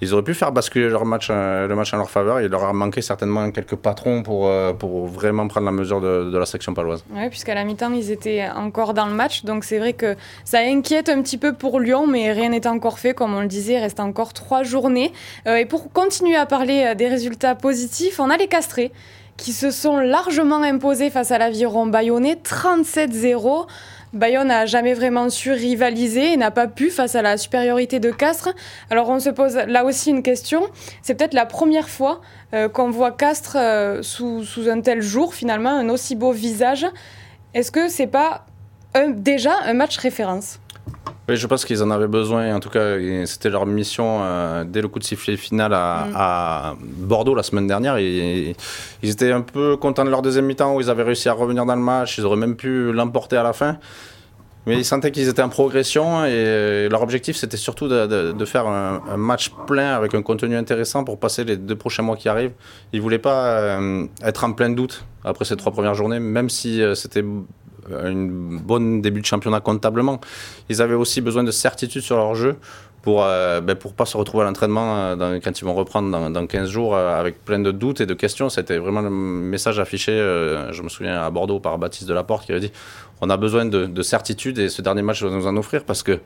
ils 0.00 0.14
auraient 0.14 0.22
pu 0.22 0.34
faire 0.34 0.52
basculer 0.52 0.88
leur 0.88 1.04
match, 1.04 1.28
euh, 1.30 1.66
le 1.66 1.74
match 1.74 1.92
en 1.92 1.96
leur 1.96 2.10
faveur. 2.10 2.40
Il 2.40 2.48
leur 2.48 2.64
a 2.64 2.72
manqué 2.72 3.02
certainement 3.02 3.50
quelques 3.50 3.76
patrons 3.76 4.22
pour, 4.22 4.50
pour 4.78 5.06
vraiment 5.06 5.48
prendre 5.48 5.66
la 5.66 5.72
mesure 5.72 6.00
de, 6.00 6.30
de 6.30 6.38
la 6.38 6.46
section 6.46 6.74
paloise. 6.74 7.04
Oui, 7.12 7.28
puisqu'à 7.28 7.54
la 7.54 7.64
mi-temps, 7.64 7.92
ils 7.92 8.10
étaient 8.10 8.48
encore 8.54 8.94
dans 8.94 9.06
le 9.06 9.14
match. 9.14 9.44
Donc 9.44 9.64
c'est 9.64 9.78
vrai 9.78 9.92
que 9.92 10.16
ça 10.44 10.60
inquiète 10.60 11.08
un 11.08 11.20
petit 11.22 11.38
peu 11.38 11.54
pour 11.54 11.80
Lyon, 11.80 12.06
mais 12.06 12.32
rien 12.32 12.50
n'est 12.50 12.66
encore 12.66 12.98
fait. 12.98 13.14
Comme 13.14 13.34
on 13.34 13.40
le 13.40 13.48
disait, 13.48 13.74
il 13.74 13.78
reste 13.78 14.00
encore 14.00 14.32
trois 14.32 14.62
journées. 14.62 15.12
et 15.46 15.66
pour 15.66 15.92
continuer 15.92 16.36
à 16.36 16.46
parler 16.46 16.94
des 16.96 17.08
résultats 17.08 17.54
positifs, 17.54 18.20
on 18.20 18.30
a 18.30 18.36
les 18.36 18.48
castrés 18.48 18.92
qui 19.40 19.54
se 19.54 19.70
sont 19.70 19.96
largement 19.96 20.62
imposés 20.62 21.08
face 21.08 21.30
à 21.30 21.38
l'aviron 21.38 21.86
bayonnais, 21.86 22.34
37-0. 22.44 23.66
Bayonne 24.12 24.48
n'a 24.48 24.66
jamais 24.66 24.92
vraiment 24.92 25.30
su 25.30 25.50
rivaliser 25.50 26.34
et 26.34 26.36
n'a 26.36 26.50
pas 26.50 26.66
pu 26.66 26.90
face 26.90 27.14
à 27.14 27.22
la 27.22 27.38
supériorité 27.38 28.00
de 28.00 28.10
Castres. 28.10 28.50
Alors 28.90 29.08
on 29.08 29.18
se 29.18 29.30
pose 29.30 29.56
là 29.56 29.84
aussi 29.86 30.10
une 30.10 30.22
question. 30.22 30.68
C'est 31.00 31.14
peut-être 31.14 31.32
la 31.32 31.46
première 31.46 31.88
fois 31.88 32.20
euh, 32.52 32.68
qu'on 32.68 32.90
voit 32.90 33.12
Castres 33.12 33.56
euh, 33.56 34.02
sous, 34.02 34.44
un 34.68 34.82
tel 34.82 35.00
jour, 35.00 35.32
finalement, 35.32 35.70
un 35.70 35.88
aussi 35.88 36.16
beau 36.16 36.32
visage. 36.32 36.86
Est-ce 37.54 37.70
que 37.70 37.88
c'est 37.88 38.08
pas 38.08 38.44
déjà 39.08 39.54
un 39.64 39.72
match 39.72 39.96
référence? 39.96 40.58
Oui, 41.30 41.36
je 41.36 41.46
pense 41.46 41.64
qu'ils 41.64 41.80
en 41.80 41.92
avaient 41.92 42.08
besoin. 42.08 42.52
En 42.56 42.58
tout 42.58 42.70
cas, 42.70 42.96
c'était 43.24 43.50
leur 43.50 43.64
mission 43.64 44.18
euh, 44.20 44.64
dès 44.64 44.82
le 44.82 44.88
coup 44.88 44.98
de 44.98 45.04
sifflet 45.04 45.36
final 45.36 45.72
à, 45.72 46.74
mm. 46.74 47.06
Bordeaux 47.06 47.36
la 47.36 47.44
semaine 47.44 47.68
dernière. 47.68 47.98
Et, 47.98 48.56
ils 49.04 49.10
étaient 49.10 49.30
un 49.30 49.42
peu 49.42 49.76
contents 49.76 50.04
de 50.04 50.10
leur 50.10 50.22
deuxième 50.22 50.46
mi-temps 50.46 50.74
où 50.74 50.80
ils 50.80 50.90
avaient 50.90 51.04
réussi 51.04 51.28
à 51.28 51.32
revenir 51.32 51.64
dans 51.64 51.76
le 51.76 51.82
match. 51.82 52.18
Ils 52.18 52.24
auraient 52.24 52.36
même 52.36 52.56
pu 52.56 52.92
l'emporter 52.92 53.36
à 53.36 53.44
la 53.44 53.52
fin. 53.52 53.78
Mais 54.66 54.76
ils 54.76 54.84
sentaient 54.84 55.12
qu'ils 55.12 55.28
étaient 55.28 55.40
en 55.40 55.48
progression 55.48 56.24
et 56.26 56.88
leur 56.90 57.00
objectif 57.02 57.34
c'était 57.34 57.56
surtout 57.56 57.88
de, 57.88 58.44
faire 58.44 58.66
un, 58.66 59.16
match 59.16 59.50
plein 59.66 59.94
avec 59.94 60.14
un 60.14 60.20
contenu 60.20 60.54
intéressant 60.54 61.02
pour 61.02 61.18
passer 61.18 61.44
les 61.44 61.56
deux 61.56 61.76
prochains 61.76 62.02
mois 62.02 62.16
qui 62.16 62.28
arrivent. 62.28 62.52
Ils 62.92 62.98
ne 62.98 63.02
voulaient 63.02 63.18
pas 63.18 63.52
euh, 63.52 64.06
être 64.22 64.44
en 64.44 64.52
plein 64.52 64.68
doute 64.68 65.06
après 65.24 65.46
ces 65.46 65.56
trois 65.56 65.72
premières 65.72 65.94
journées, 65.94 66.20
même 66.20 66.50
si 66.50 66.82
euh, 66.82 66.94
c'était 66.94 67.24
un 67.92 68.14
bon 68.14 69.00
début 69.00 69.20
de 69.20 69.26
championnat 69.26 69.60
comptablement. 69.60 70.20
Ils 70.68 70.82
avaient 70.82 70.94
aussi 70.94 71.20
besoin 71.20 71.44
de 71.44 71.50
certitude 71.50 72.02
sur 72.02 72.16
leur 72.16 72.34
jeu 72.34 72.56
pour 73.02 73.24
euh, 73.24 73.60
ben 73.60 73.76
pour 73.76 73.94
pas 73.94 74.04
se 74.04 74.16
retrouver 74.16 74.42
à 74.44 74.46
l'entraînement 74.46 74.96
euh, 74.96 75.40
quand 75.42 75.58
ils 75.58 75.64
vont 75.64 75.74
reprendre 75.74 76.10
dans, 76.10 76.30
dans 76.30 76.46
15 76.46 76.68
jours 76.68 76.94
euh, 76.94 77.18
avec 77.18 77.44
plein 77.44 77.58
de 77.58 77.70
doutes 77.70 78.00
et 78.00 78.06
de 78.06 78.14
questions. 78.14 78.48
C'était 78.48 78.78
vraiment 78.78 79.00
le 79.00 79.10
message 79.10 79.78
affiché, 79.78 80.12
je 80.12 80.82
me 80.82 80.88
souviens, 80.88 81.22
à 81.22 81.30
Bordeaux 81.30 81.60
par 81.60 81.78
Baptiste 81.78 82.08
Delaporte 82.08 82.44
qui 82.44 82.52
avait 82.52 82.60
dit 82.60 82.72
on 83.20 83.30
a 83.30 83.36
besoin 83.36 83.64
de, 83.64 83.86
de 83.86 84.02
certitude 84.02 84.58
et 84.58 84.68
ce 84.68 84.82
dernier 84.82 85.02
match 85.02 85.22
va 85.22 85.30
nous 85.30 85.46
en 85.46 85.56
offrir 85.56 85.84
parce 85.84 86.02
que 86.02 86.20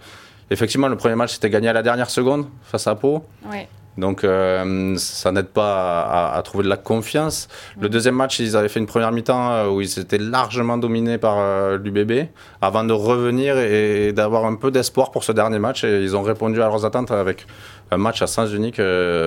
effectivement 0.50 0.88
le 0.88 0.96
premier 0.96 1.14
match 1.14 1.34
c'était 1.34 1.50
gagné 1.50 1.68
à 1.68 1.72
la 1.72 1.82
dernière 1.82 2.10
seconde 2.10 2.46
face 2.62 2.86
à 2.86 2.94
Pau. 2.94 3.24
Ouais. 3.50 3.68
Donc 3.96 4.24
euh, 4.24 4.96
ça 4.96 5.30
n'aide 5.32 5.48
pas 5.48 6.32
à, 6.32 6.42
trouver 6.42 6.64
de 6.64 6.68
la 6.68 6.76
confiance. 6.76 7.48
Le 7.80 7.88
deuxième 7.88 8.14
match, 8.14 8.38
ils 8.40 8.56
avaient 8.56 8.68
fait 8.68 8.80
une 8.80 8.86
première 8.86 9.12
mi-temps 9.12 9.52
euh, 9.52 9.68
où 9.68 9.80
ils 9.80 9.98
étaient 9.98 10.18
largement 10.18 10.78
dominés 10.78 11.18
par 11.18 11.36
euh, 11.38 11.78
l'UBB 11.78 12.28
avant 12.60 12.84
de 12.84 12.92
revenir 12.92 13.58
et, 13.58 14.12
d'avoir 14.12 14.46
un 14.46 14.56
peu 14.56 14.70
d'espoir 14.70 15.10
pour 15.10 15.24
ce 15.24 15.32
dernier 15.32 15.58
match. 15.58 15.84
Et 15.84 16.02
ils 16.02 16.16
ont 16.16 16.22
répondu 16.22 16.60
à 16.60 16.66
leurs 16.66 16.84
attentes 16.84 17.10
avec 17.10 17.46
un 17.90 17.96
match 17.96 18.22
à 18.22 18.26
sens 18.26 18.52
unique 18.52 18.80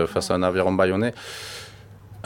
face 0.07 0.31
à 0.31 0.33
un 0.33 0.43
aviron 0.43 0.73
bayonnais 0.73 1.13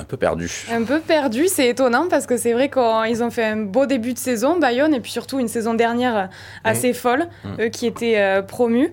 un 0.02 0.06
peu 0.06 0.18
perdu. 0.18 0.66
Un 0.72 0.84
peu 0.84 1.00
perdu, 1.00 1.48
c'est 1.48 1.68
étonnant 1.68 2.08
parce 2.10 2.26
que 2.26 2.36
c'est 2.36 2.54
vrai 2.54 2.70
qu'ils 2.70 3.24
ont 3.24 3.30
fait 3.30 3.46
un 3.46 3.58
beau 3.58 3.86
début 3.86 4.14
de 4.14 4.18
saison, 4.18 4.60
Bayonne, 4.60 4.94
et 4.94 5.00
puis 5.00 5.12
surtout 5.12 5.40
une 5.40 5.48
saison 5.48 5.74
dernière 5.74 6.30
assez 6.64 6.92
mmh. 6.92 6.96
folle, 6.96 7.28
mmh. 7.44 7.62
eux 7.62 7.68
qui 7.70 7.86
étaient 7.86 8.20
euh, 8.20 8.42
promus. 8.42 8.92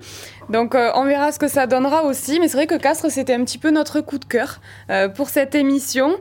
Donc 0.50 0.74
euh, 0.74 0.90
on 0.94 1.04
verra 1.04 1.32
ce 1.32 1.38
que 1.38 1.48
ça 1.48 1.66
donnera 1.66 2.04
aussi, 2.04 2.40
mais 2.40 2.48
c'est 2.48 2.56
vrai 2.56 2.66
que 2.66 2.76
Castres, 2.76 3.10
c'était 3.10 3.34
un 3.34 3.44
petit 3.44 3.58
peu 3.58 3.70
notre 3.70 4.00
coup 4.00 4.18
de 4.18 4.24
cœur 4.24 4.60
euh, 4.90 5.08
pour 5.08 5.30
cette 5.30 5.54
émission. 5.54 6.16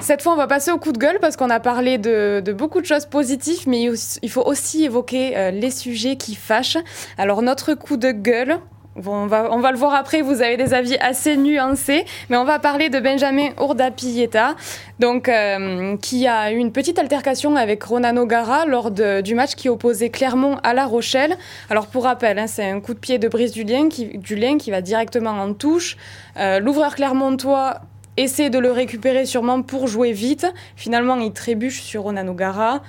Cette 0.00 0.22
fois, 0.22 0.32
on 0.32 0.36
va 0.36 0.48
passer 0.48 0.72
au 0.72 0.78
coup 0.78 0.90
de 0.90 0.98
gueule 0.98 1.18
parce 1.20 1.36
qu'on 1.36 1.50
a 1.50 1.60
parlé 1.60 1.98
de, 1.98 2.42
de, 2.44 2.52
beaucoup 2.52 2.80
de 2.80 2.86
choses 2.86 3.06
positives, 3.06 3.68
mais 3.68 3.88
il 4.22 4.30
faut 4.30 4.42
aussi 4.42 4.84
évoquer 4.84 5.52
les 5.52 5.70
sujets 5.70 6.16
qui 6.16 6.34
fâchent. 6.34 6.78
Alors 7.16 7.42
notre 7.42 7.74
coup 7.74 7.96
de 7.96 8.10
gueule, 8.10 8.58
on, 8.96 9.26
va, 9.26 9.72
le 9.72 9.76
voir 9.76 9.94
après, 9.94 10.22
vous 10.22 10.40
avez 10.40 10.56
des 10.56 10.72
avis 10.72 10.96
assez 10.98 11.36
nuancés, 11.36 12.04
mais 12.28 12.36
on 12.36 12.44
va 12.44 12.58
parler 12.58 12.90
de 12.90 13.00
Benjamin 13.00 13.48
Urdapieta, 13.60 14.54
donc, 15.00 15.28
euh, 15.28 15.96
qui 15.96 16.26
a 16.28 16.52
eu 16.52 16.56
une 16.56 16.72
petite 16.72 16.98
altercation 16.98 17.56
avec 17.56 17.82
Ronan 17.82 18.16
O'Gara 18.16 18.66
lors 18.66 18.90
du 18.90 19.34
match 19.34 19.54
qui 19.54 19.68
opposait 19.68 20.10
Clermont 20.10 20.58
à 20.62 20.74
La 20.74 20.86
Rochelle. 20.86 21.36
Alors 21.70 21.86
pour 21.88 22.04
rappel, 22.04 22.38
hein, 22.38 22.46
c'est 22.46 22.70
un 22.70 22.80
coup 22.80 22.94
de 22.94 22.98
pied 22.98 23.18
de 23.18 23.28
brise 23.28 23.52
du 23.52 23.64
lien 23.64 23.88
qui, 23.88 24.18
du 24.18 24.36
lien 24.36 24.58
qui 24.58 24.70
va 24.70 24.80
directement 24.80 25.30
en 25.30 25.52
touche. 25.54 25.96
Euh, 26.36 26.60
l'ouvreur 26.60 26.94
clermontois 26.94 27.80
essaie 28.16 28.50
de 28.50 28.58
le 28.58 28.70
récupérer 28.70 29.26
sûrement 29.26 29.62
pour 29.62 29.88
jouer 29.88 30.12
vite. 30.12 30.46
Finalement, 30.76 31.16
il 31.16 31.32
trébuche 31.32 31.82
sur 31.82 32.04
Ronan 32.04 32.28
O'Gara. 32.28 32.80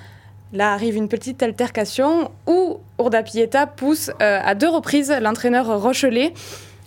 Là 0.52 0.72
arrive 0.72 0.96
une 0.96 1.08
petite 1.08 1.42
altercation 1.42 2.30
où 2.46 2.78
Urda 2.98 3.22
Pieta 3.22 3.66
pousse 3.66 4.10
euh, 4.22 4.38
à 4.42 4.54
deux 4.54 4.68
reprises 4.68 5.12
l'entraîneur 5.20 5.80
Rochelet. 5.80 6.32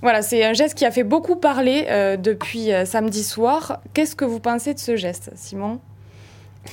Voilà, 0.01 0.21
c'est 0.21 0.45
un 0.45 0.53
geste 0.53 0.77
qui 0.77 0.85
a 0.85 0.91
fait 0.91 1.03
beaucoup 1.03 1.35
parler 1.35 1.85
euh, 1.89 2.15
depuis 2.15 2.71
euh, 2.71 2.85
samedi 2.85 3.21
soir. 3.21 3.81
Qu'est-ce 3.93 4.15
que 4.15 4.23
vous 4.23 4.39
pensez 4.39 4.73
de 4.73 4.79
ce 4.79 4.95
geste, 4.95 5.31
Simon? 5.35 5.79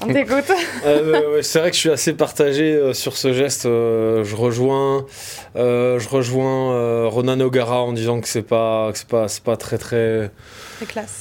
On 0.00 0.06
t'écoute. 0.06 0.44
c'est 1.42 1.58
vrai 1.58 1.70
que 1.70 1.74
je 1.76 1.80
suis 1.80 1.90
assez 1.90 2.12
partagé 2.12 2.92
sur 2.92 3.16
ce 3.16 3.32
geste. 3.32 3.62
je 3.64 4.34
rejoins, 4.34 5.06
je 5.54 6.08
rejoins 6.08 7.08
Ronan 7.08 7.40
O'Gara 7.40 7.82
en 7.82 7.92
disant 7.92 8.20
que 8.20 8.28
c'est 8.28 8.42
pas, 8.42 8.92
pas, 9.08 9.26
pas 9.44 9.56
très 9.56 9.78
très 9.78 10.30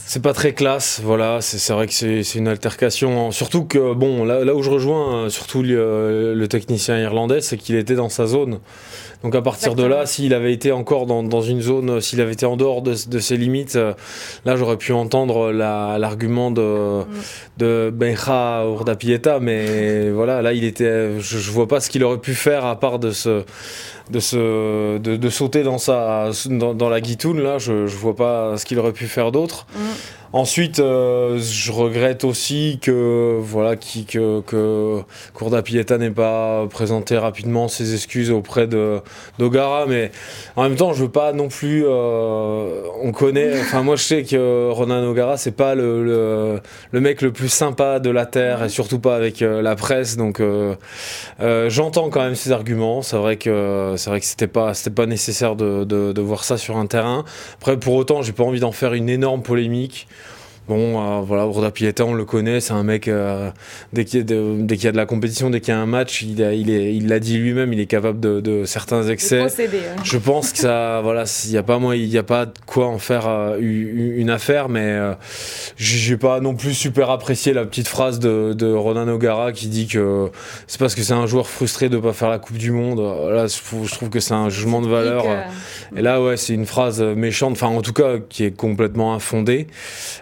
c'est 0.06 0.22
pas 0.22 0.34
très 0.34 0.54
classe, 0.54 1.02
voilà. 1.04 1.40
C'est 1.42 1.74
vrai 1.74 1.88
que 1.88 1.94
c'est 1.94 2.36
une 2.36 2.48
altercation. 2.48 3.32
Surtout 3.32 3.66
que, 3.66 3.94
bon, 3.94 4.26
là, 4.26 4.54
où 4.54 4.62
je 4.62 4.70
rejoins 4.70 5.26
euh, 5.26 5.30
surtout 5.30 5.64
le, 5.64 6.34
le 6.34 6.48
technicien 6.48 6.98
irlandais, 7.00 7.42
c'est 7.42 7.58
qu'il 7.58 7.76
était 7.76 7.96
dans 7.96 8.10
sa 8.10 8.26
zone. 8.26 8.60
Donc 9.26 9.34
à 9.34 9.42
partir 9.42 9.74
de 9.74 9.84
là, 9.84 10.06
s'il 10.06 10.36
avait 10.36 10.54
été 10.54 10.72
encore 10.72 11.08
dans, 11.08 11.42
une 11.42 11.60
zone, 11.60 12.00
s'il 12.00 12.22
avait 12.22 12.34
été 12.34 12.46
en 12.46 12.58
dehors 12.58 12.84
de, 12.84 12.94
ses 12.94 13.38
limites, 13.38 13.76
euh, 13.76 13.94
là 14.46 14.56
j'aurais 14.56 14.78
pu 14.78 14.94
entendre 14.94 15.52
l'argument 15.52 16.52
de, 16.52 16.62
mm. 16.62 17.06
de 17.58 17.92
Benja 17.92 18.64
Urdapieta, 18.66 19.40
mais 19.40 20.12
voilà, 20.12 20.44
là 20.44 20.54
il 20.54 20.64
était, 20.64 21.20
je, 21.20 21.40
je 21.40 21.52
vois 21.52 21.68
pas 21.68 21.80
ce 21.80 21.90
qu'il 21.90 22.04
aurait 22.04 22.20
pu 22.20 22.36
faire 22.36 22.66
à 22.66 22.80
part 22.80 23.00
de 23.00 23.10
se 23.10 23.44
de, 24.10 24.20
se, 24.20 24.98
de, 24.98 25.30
sauter 25.30 25.64
dans, 25.64 25.78
sa, 25.78 26.30
dans, 26.50 26.90
la 26.90 27.02
guitoune, 27.02 27.42
là, 27.42 27.58
je, 27.58 27.74
ne 27.74 27.88
vois 27.88 28.16
pas 28.16 28.58
ce 28.58 28.66
qu'il 28.66 28.80
aurait 28.80 28.94
pu 28.94 29.08
faire 29.08 29.32
d'autre. 29.32 29.66
Mm. 29.76 29.80
Ensuite, 30.36 30.80
euh, 30.82 31.40
je 31.40 31.72
regrette 31.72 32.26
aussi 32.26 32.78
que 32.82 33.40
voilà 33.40 33.78
qui, 33.78 34.04
que, 34.06 34.42
que 34.42 35.00
Courda 35.34 35.62
Pieta 35.62 35.98
n'ait 35.98 36.12
pas 36.12 36.68
présenté 36.68 37.18
rapidement 37.18 37.70
ses 37.70 37.94
excuses 37.94 38.32
auprès 38.32 38.68
de 38.68 39.00
d'Ogara, 39.40 39.86
mais 39.86 40.12
en 40.58 40.64
même 40.64 40.76
temps, 40.76 40.92
je 40.92 41.04
veux 41.04 41.10
pas 41.10 41.32
non 41.32 41.48
plus. 41.48 41.86
Euh, 41.86 42.82
on 43.02 43.14
connaît. 43.14 43.54
Enfin, 43.62 43.82
moi, 43.82 43.96
je 43.96 44.04
sais 44.04 44.24
que 44.24 44.70
Ronan 44.72 45.06
Ogara, 45.06 45.38
c'est 45.38 45.56
pas 45.56 45.74
le, 45.74 46.04
le, 46.92 47.00
mec 47.00 47.22
le 47.22 47.32
plus 47.32 47.48
sympa 47.48 48.00
de 48.00 48.10
la 48.10 48.26
terre 48.26 48.62
et 48.62 48.70
surtout 48.70 49.00
pas 49.00 49.16
avec 49.16 49.42
euh, 49.42 49.62
la 49.62 49.76
presse. 49.76 50.18
Donc, 50.18 50.42
j'entends 51.40 52.10
quand 52.10 52.22
même 52.22 52.36
ses 52.36 52.52
arguments. 52.52 53.02
C'est 53.02 53.16
vrai 53.16 53.38
que 53.38 53.94
c'est 53.96 54.10
vrai 54.10 54.20
que 54.20 54.26
c'était 54.26 54.48
pas 54.48 54.74
c'était 54.74 54.94
pas 54.94 55.06
nécessaire 55.06 55.56
de, 55.56 55.86
de, 55.86 56.12
de 56.12 56.22
voir 56.22 56.44
ça 56.44 56.58
sur 56.58 56.76
un 56.76 56.88
terrain. 56.88 57.24
Après, 57.56 57.78
pour 57.80 57.94
autant, 57.94 58.22
j'ai 58.22 58.34
pas 58.34 58.44
envie 58.44 58.60
d'en 58.60 58.74
faire 58.74 58.94
une 58.94 59.08
énorme 59.08 59.42
polémique. 59.42 60.10
Bon, 60.68 61.00
euh, 61.00 61.22
voilà, 61.22 61.46
Urda 61.46 61.70
Pieta, 61.70 62.06
on 62.06 62.16
le 62.16 62.26
connaît, 62.26 62.60
c'est 62.60 62.74
un 62.74 62.82
mec, 62.82 63.08
euh, 63.08 63.52
dès 63.94 64.04
qu'il 64.04 64.22
y, 64.22 64.24
y, 64.24 64.88
a 64.88 64.92
de 64.92 64.98
la 64.98 65.06
compétition, 65.06 65.52
dès 65.52 65.62
qu'il 65.62 65.74
y 65.74 65.78
a 65.78 65.80
un 65.80 65.86
match, 65.86 66.24
il 66.24 66.40
l'a 66.40 66.54
il 66.54 66.70
il 66.70 67.20
dit 67.20 67.38
lui-même, 67.38 67.72
il 67.72 67.80
est 67.80 67.86
capable 67.86 68.20
de, 68.20 68.42
de 68.42 68.66
certains 68.66 69.08
excès. 69.08 69.46
Je 70.04 70.18
pense 70.18 70.52
que 70.54 70.58
ça, 70.58 71.02
voilà, 71.04 71.26
il 71.46 71.52
n'y 71.52 71.58
a, 71.58 71.64
pas, 71.64 71.78
moi, 71.78 71.96
il 71.96 72.18
a 72.18 72.24
pas 72.24 72.48
de 72.48 72.54
quoi 72.66 72.88
en 72.88 72.98
faire 72.98 73.28
euh, 73.28 73.60
une 73.60 74.32
affaire, 74.32 74.68
mais 74.68 74.86
euh, 74.86 75.14
j'ai 75.78 76.18
pas 76.18 76.40
non 76.40 76.56
plus 76.56 76.74
super 76.74 77.12
apprécié 77.12 77.54
la 77.54 77.66
petite 77.66 77.88
phrase 77.88 78.18
de, 78.18 78.54
de 78.54 78.72
Ronan 78.72 79.08
O'Gara 79.08 79.52
qui 79.52 79.68
dit 79.68 79.86
que 79.86 80.32
c'est 80.66 80.80
parce 80.80 80.96
que 80.96 81.04
c'est 81.04 81.14
un 81.14 81.28
joueur 81.28 81.48
frustré 81.48 81.90
de 81.90 81.98
ne 81.98 82.02
pas 82.02 82.14
faire 82.14 82.30
la 82.30 82.40
Coupe 82.40 82.58
du 82.58 82.72
Monde. 82.72 83.00
Là, 83.00 83.46
je 83.46 83.92
trouve 83.92 84.10
que 84.10 84.20
c'est 84.20 84.34
un 84.34 84.50
jugement 84.50 84.82
de 84.82 84.88
valeur. 84.88 85.26
Et 85.96 86.02
là, 86.02 86.24
ouais, 86.24 86.38
c'est 86.38 86.54
une 86.54 86.66
phrase 86.66 87.02
méchante, 87.02 87.52
enfin, 87.52 87.68
en 87.68 87.82
tout 87.82 87.94
cas, 87.94 88.16
qui 88.30 88.44
est 88.46 88.56
complètement 88.56 89.14
infondée. 89.14 89.68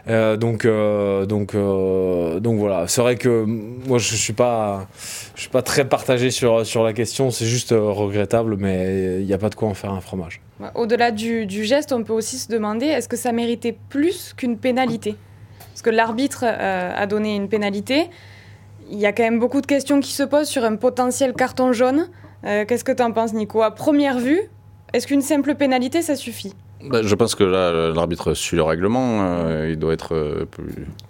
Euh, 0.09 0.32
euh, 0.33 0.37
donc, 0.37 0.65
euh, 0.65 1.25
donc, 1.25 1.55
euh, 1.55 2.39
donc 2.39 2.59
voilà. 2.59 2.87
C'est 2.87 3.01
vrai 3.01 3.15
que 3.15 3.45
moi, 3.45 3.97
je 3.97 4.15
suis 4.15 4.33
pas, 4.33 4.87
je 5.35 5.41
suis 5.41 5.49
pas 5.49 5.61
très 5.61 5.85
partagé 5.85 6.31
sur 6.31 6.65
sur 6.65 6.83
la 6.83 6.93
question. 6.93 7.31
C'est 7.31 7.45
juste 7.45 7.71
regrettable, 7.71 8.57
mais 8.57 9.19
il 9.19 9.25
n'y 9.25 9.33
a 9.33 9.37
pas 9.37 9.49
de 9.49 9.55
quoi 9.55 9.67
en 9.67 9.73
faire 9.73 9.91
un 9.91 10.01
fromage. 10.01 10.41
Au-delà 10.75 11.11
du, 11.11 11.45
du, 11.45 11.63
geste, 11.65 11.91
on 11.91 12.03
peut 12.03 12.13
aussi 12.13 12.37
se 12.37 12.49
demander 12.49 12.85
est-ce 12.85 13.09
que 13.09 13.17
ça 13.17 13.31
méritait 13.31 13.77
plus 13.89 14.33
qu'une 14.33 14.57
pénalité? 14.57 15.15
Parce 15.71 15.81
que 15.81 15.89
l'arbitre 15.89 16.43
a 16.45 17.05
donné 17.07 17.35
une 17.35 17.49
pénalité. 17.49 18.09
Il 18.91 18.99
y 18.99 19.05
a 19.05 19.11
quand 19.11 19.23
même 19.23 19.39
beaucoup 19.39 19.61
de 19.61 19.65
questions 19.65 19.99
qui 19.99 20.11
se 20.11 20.23
posent 20.23 20.47
sur 20.47 20.63
un 20.63 20.75
potentiel 20.75 21.33
carton 21.33 21.73
jaune. 21.73 22.07
Qu'est-ce 22.43 22.83
que 22.83 22.91
tu 22.91 23.01
en 23.01 23.11
penses, 23.11 23.33
Nico? 23.33 23.61
À 23.61 23.71
première 23.71 24.19
vue, 24.19 24.41
est-ce 24.93 25.07
qu'une 25.07 25.21
simple 25.21 25.55
pénalité, 25.55 26.01
ça 26.01 26.15
suffit? 26.15 26.53
Bah, 26.89 27.01
je 27.01 27.15
pense 27.15 27.35
que 27.35 27.43
là, 27.43 27.91
l'arbitre 27.93 28.33
suit 28.33 28.57
le 28.57 28.63
règlement. 28.63 29.19
Euh, 29.21 29.69
il 29.71 29.79
doit 29.79 29.93
être 29.93 30.13
euh, 30.15 30.45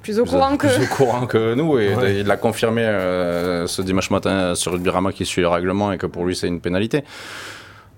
plus, 0.01 0.19
au 0.19 0.25
courant 0.25 0.57
que... 0.57 0.67
au 0.67 0.95
courant 0.95 1.25
que 1.25 1.55
nous. 1.55 1.79
Et 1.79 2.19
il 2.19 2.27
l'a 2.27 2.37
confirmé 2.37 2.83
euh, 2.83 3.67
ce 3.67 3.81
dimanche 3.81 4.11
matin 4.11 4.55
sur 4.55 4.71
le 4.71 4.77
Birama 4.77 5.11
qui 5.11 5.25
suit 5.25 5.41
le 5.41 5.47
règlement 5.47 5.91
et 5.91 5.97
que 5.97 6.05
pour 6.05 6.25
lui, 6.25 6.35
c'est 6.35 6.47
une 6.47 6.61
pénalité. 6.61 7.03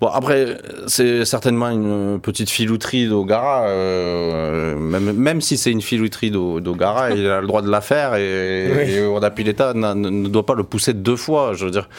Bon, 0.01 0.07
après, 0.07 0.57
c'est 0.87 1.23
certainement 1.23 1.69
une 1.69 2.19
petite 2.19 2.49
filouterie 2.49 3.07
d'Ogara. 3.07 3.67
même, 3.67 5.13
même 5.13 5.41
si 5.41 5.57
c'est 5.57 5.71
une 5.71 5.81
filouterie 5.81 6.31
d'Ogara, 6.31 7.11
il 7.15 7.27
a 7.27 7.41
le 7.41 7.47
droit 7.47 7.61
de 7.61 7.69
la 7.69 7.81
faire 7.81 8.15
et, 8.15 8.71
oui. 8.75 8.93
et 8.93 9.01
ne 9.01 10.27
doit 10.27 10.45
pas 10.45 10.55
le 10.55 10.63
pousser 10.63 10.93
deux 10.93 11.15
fois. 11.15 11.53
Je 11.53 11.65
veux 11.65 11.71
dire. 11.71 11.89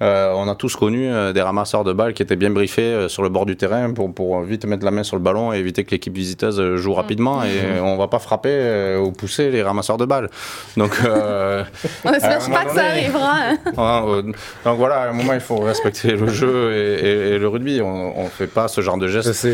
Euh, 0.00 0.32
on 0.34 0.48
a 0.48 0.54
tous 0.54 0.76
connu 0.76 1.08
euh, 1.08 1.32
des 1.32 1.42
ramasseurs 1.42 1.82
de 1.84 1.92
balles 1.92 2.14
qui 2.14 2.22
étaient 2.22 2.36
bien 2.36 2.50
briefés 2.50 2.82
euh, 2.82 3.08
sur 3.08 3.22
le 3.22 3.28
bord 3.28 3.46
du 3.46 3.56
terrain 3.56 3.92
pour, 3.92 4.12
pour 4.14 4.40
vite 4.42 4.64
mettre 4.64 4.84
la 4.84 4.90
main 4.90 5.02
sur 5.02 5.16
le 5.16 5.22
ballon 5.22 5.52
et 5.52 5.58
éviter 5.58 5.84
que 5.84 5.90
l'équipe 5.90 6.14
visiteuse 6.14 6.76
joue 6.76 6.94
rapidement. 6.94 7.42
Et 7.42 7.80
on 7.80 7.96
va 7.96 8.08
pas 8.08 8.18
frapper 8.18 8.96
ou 9.02 9.12
pousser 9.12 9.50
les 9.50 9.62
ramasseurs 9.62 9.96
de 9.96 10.04
balles. 10.04 10.28
Donc, 10.76 10.92
on 12.04 12.12
espère 12.12 12.50
pas 12.50 12.64
que 12.64 12.74
ça 12.74 12.84
arrivera. 12.84 13.34
Hein. 13.76 14.22
donc 14.64 14.78
voilà, 14.78 15.02
à 15.02 15.08
un 15.08 15.12
moment, 15.12 15.32
il 15.32 15.40
faut 15.40 15.58
respecter 15.58 16.12
le 16.12 16.28
jeu 16.28 16.72
et, 16.72 17.38
le 17.38 17.48
rugby. 17.48 17.80
On, 17.82 18.24
ne 18.24 18.28
fait 18.28 18.46
pas 18.46 18.68
ce 18.68 18.80
genre 18.80 18.98
de 18.98 19.08
geste. 19.08 19.46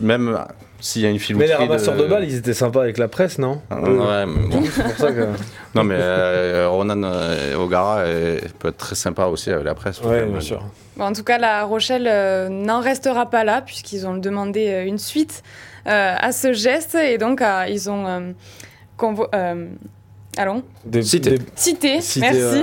Même 0.00 0.38
s'il 0.82 1.02
y 1.02 1.06
a 1.06 1.10
une 1.10 1.18
filouterie. 1.18 1.48
Mais 1.48 1.54
les 1.54 1.66
ramasseurs 1.66 1.96
de... 1.96 2.04
balles, 2.04 2.24
ils 2.24 2.36
étaient 2.36 2.52
sympas 2.52 2.82
avec 2.82 2.98
la 2.98 3.06
presse, 3.06 3.38
non 3.38 3.62
Ouais, 3.70 4.26
mais 4.26 4.48
bon. 4.48 4.62
pour 4.82 4.96
ça 4.98 5.12
que. 5.12 5.28
Non, 5.74 5.84
mais 5.84 5.94
euh, 5.96 6.68
Ronan 6.68 7.02
euh, 7.02 7.56
Ogara 7.56 8.02
peut 8.58 8.68
être 8.68 8.76
très 8.76 8.94
sympa 8.94 9.24
aussi 9.24 9.50
avec 9.50 9.64
la 9.64 9.74
presse. 9.74 10.02
Ouais, 10.02 10.26
bien 10.26 10.40
sûr. 10.40 10.62
en 10.98 11.14
tout 11.14 11.22
cas, 11.22 11.38
la 11.38 11.64
Rochelle 11.64 12.06
euh, 12.06 12.50
n'en 12.50 12.80
restera 12.80 13.30
pas 13.30 13.42
là, 13.42 13.62
puisqu'ils 13.62 14.06
ont 14.06 14.18
demandé 14.18 14.84
une 14.86 14.98
suite 14.98 15.42
à 15.86 16.30
ce 16.32 16.52
geste. 16.52 16.96
Et 16.96 17.16
donc, 17.16 17.42
ils 17.68 17.88
ont. 17.88 18.34
allons 20.36 20.62
Cité. 21.00 21.38
Cité, 21.54 22.00
merci. 22.20 22.62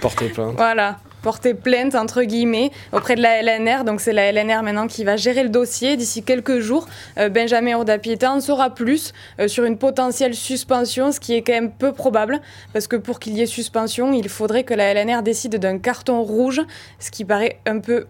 porter 0.00 0.28
plainte. 0.30 0.54
voilà 0.56 0.96
porter 1.22 1.54
plainte 1.54 1.94
entre 1.94 2.22
guillemets 2.22 2.70
auprès 2.92 3.16
de 3.16 3.22
la 3.22 3.42
LNR. 3.42 3.84
Donc 3.84 4.00
c'est 4.00 4.12
la 4.12 4.32
LNR 4.32 4.62
maintenant 4.62 4.86
qui 4.86 5.04
va 5.04 5.16
gérer 5.16 5.42
le 5.42 5.48
dossier. 5.48 5.96
D'ici 5.96 6.22
quelques 6.22 6.60
jours, 6.60 6.88
euh, 7.18 7.28
Benjamin 7.28 7.76
Ordapieta 7.76 8.32
en 8.32 8.40
saura 8.40 8.70
plus 8.70 9.12
euh, 9.38 9.48
sur 9.48 9.64
une 9.64 9.78
potentielle 9.78 10.34
suspension, 10.34 11.12
ce 11.12 11.20
qui 11.20 11.34
est 11.34 11.42
quand 11.42 11.52
même 11.52 11.72
peu 11.72 11.92
probable 11.92 12.40
parce 12.72 12.86
que 12.86 12.96
pour 12.96 13.20
qu'il 13.20 13.34
y 13.34 13.42
ait 13.42 13.46
suspension, 13.46 14.12
il 14.12 14.28
faudrait 14.28 14.64
que 14.64 14.74
la 14.74 14.94
LNR 14.94 15.22
décide 15.22 15.56
d'un 15.56 15.78
carton 15.78 16.22
rouge, 16.22 16.60
ce 16.98 17.10
qui 17.10 17.24
paraît 17.24 17.58
un 17.66 17.78
peu 17.78 18.06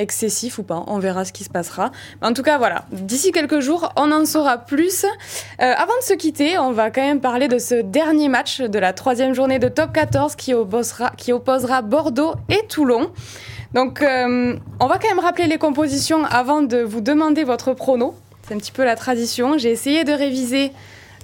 excessif 0.00 0.58
ou 0.58 0.62
pas. 0.62 0.82
On 0.86 0.98
verra 0.98 1.24
ce 1.24 1.32
qui 1.32 1.44
se 1.44 1.50
passera. 1.50 1.90
En 2.22 2.32
tout 2.32 2.42
cas, 2.42 2.58
voilà. 2.58 2.84
D'ici 2.90 3.32
quelques 3.32 3.60
jours, 3.60 3.92
on 3.96 4.10
en 4.12 4.24
saura 4.24 4.58
plus. 4.58 5.04
Euh, 5.04 5.08
avant 5.58 5.96
de 5.98 6.04
se 6.04 6.14
quitter, 6.14 6.58
on 6.58 6.72
va 6.72 6.90
quand 6.90 7.02
même 7.02 7.20
parler 7.20 7.48
de 7.48 7.58
ce 7.58 7.74
dernier 7.74 8.28
match 8.28 8.60
de 8.60 8.78
la 8.78 8.92
troisième 8.92 9.34
journée 9.34 9.58
de 9.58 9.68
Top 9.68 9.92
14 9.92 10.34
qui 10.36 10.54
opposera, 10.54 11.82
Bordeaux 11.82 12.34
et 12.48 12.66
Toulon. 12.68 13.10
Donc, 13.74 14.02
euh, 14.02 14.56
on 14.80 14.86
va 14.86 14.98
quand 14.98 15.08
même 15.08 15.20
rappeler 15.20 15.46
les 15.46 15.58
compositions 15.58 16.24
avant 16.24 16.62
de 16.62 16.78
vous 16.78 17.00
demander 17.00 17.44
votre 17.44 17.72
prono. 17.72 18.14
C'est 18.48 18.54
un 18.54 18.58
petit 18.58 18.72
peu 18.72 18.84
la 18.84 18.96
tradition. 18.96 19.58
J'ai 19.58 19.70
essayé 19.70 20.02
de 20.04 20.12
réviser 20.12 20.72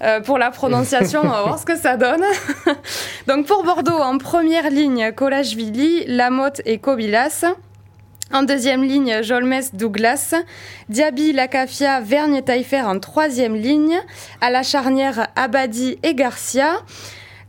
euh, 0.03 0.21
pour 0.21 0.39
la 0.39 0.51
prononciation, 0.51 1.21
on 1.25 1.29
va 1.29 1.43
voir 1.43 1.59
ce 1.59 1.65
que 1.65 1.77
ça 1.77 1.97
donne. 1.97 2.23
Donc 3.27 3.47
pour 3.47 3.65
Bordeaux, 3.65 3.99
en 3.99 4.19
première 4.19 4.71
ligne, 4.71 5.13
Colachvili, 5.13 6.05
Lamotte 6.07 6.61
et 6.67 6.79
Kobilas. 6.79 7.45
En 8.33 8.43
deuxième 8.43 8.83
ligne, 8.83 9.23
Jolmes 9.23 9.61
Douglas. 9.73 10.35
Diaby, 10.89 11.33
Lacafia, 11.33 12.01
Vergne 12.01 12.43
Taillefer 12.43 12.83
en 12.83 12.99
troisième 12.99 13.55
ligne. 13.55 14.01
À 14.41 14.51
la 14.51 14.65
charnière, 14.65 15.29
Abadi 15.37 15.99
et 16.03 16.15
Garcia. 16.15 16.83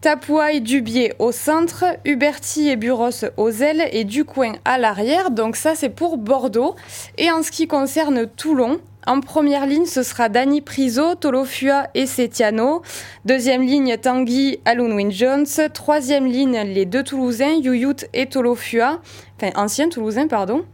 Tapouaille, 0.02 0.62
Dubier 0.62 1.14
au 1.18 1.32
centre, 1.32 1.84
Huberti 2.06 2.70
et 2.70 2.76
Buros 2.76 3.26
aux 3.36 3.50
ailes 3.50 3.90
et 3.92 4.04
Ducoin 4.04 4.54
à 4.64 4.78
l'arrière. 4.78 5.32
Donc 5.32 5.56
ça 5.56 5.74
c'est 5.74 5.90
pour 5.90 6.18
Bordeaux. 6.18 6.76
Et 7.18 7.32
en 7.32 7.42
ce 7.42 7.50
qui 7.50 7.68
concerne 7.68 8.28
Toulon, 8.28 8.80
en 9.08 9.22
première 9.22 9.66
ligne, 9.66 9.86
ce 9.86 10.04
sera 10.04 10.28
Dani 10.28 10.62
Priso, 10.62 11.16
Tolofua 11.16 11.88
et 11.96 12.06
Setiano. 12.06 12.82
Deuxième 13.26 13.62
ligne, 13.62 13.98
Tanguy, 13.98 14.60
Alunwin 14.66 15.12
Jones. 15.12 15.46
Troisième 15.74 16.26
ligne, 16.26 16.60
les 16.66 16.86
deux 16.86 17.04
Toulousains, 17.04 17.56
Yuyut 17.62 18.06
et 18.14 18.26
Tolofua. 18.26 19.00
Enfin, 19.38 19.52
anciens 19.56 19.88
Toulousains, 19.88 20.28
pardon. 20.28 20.66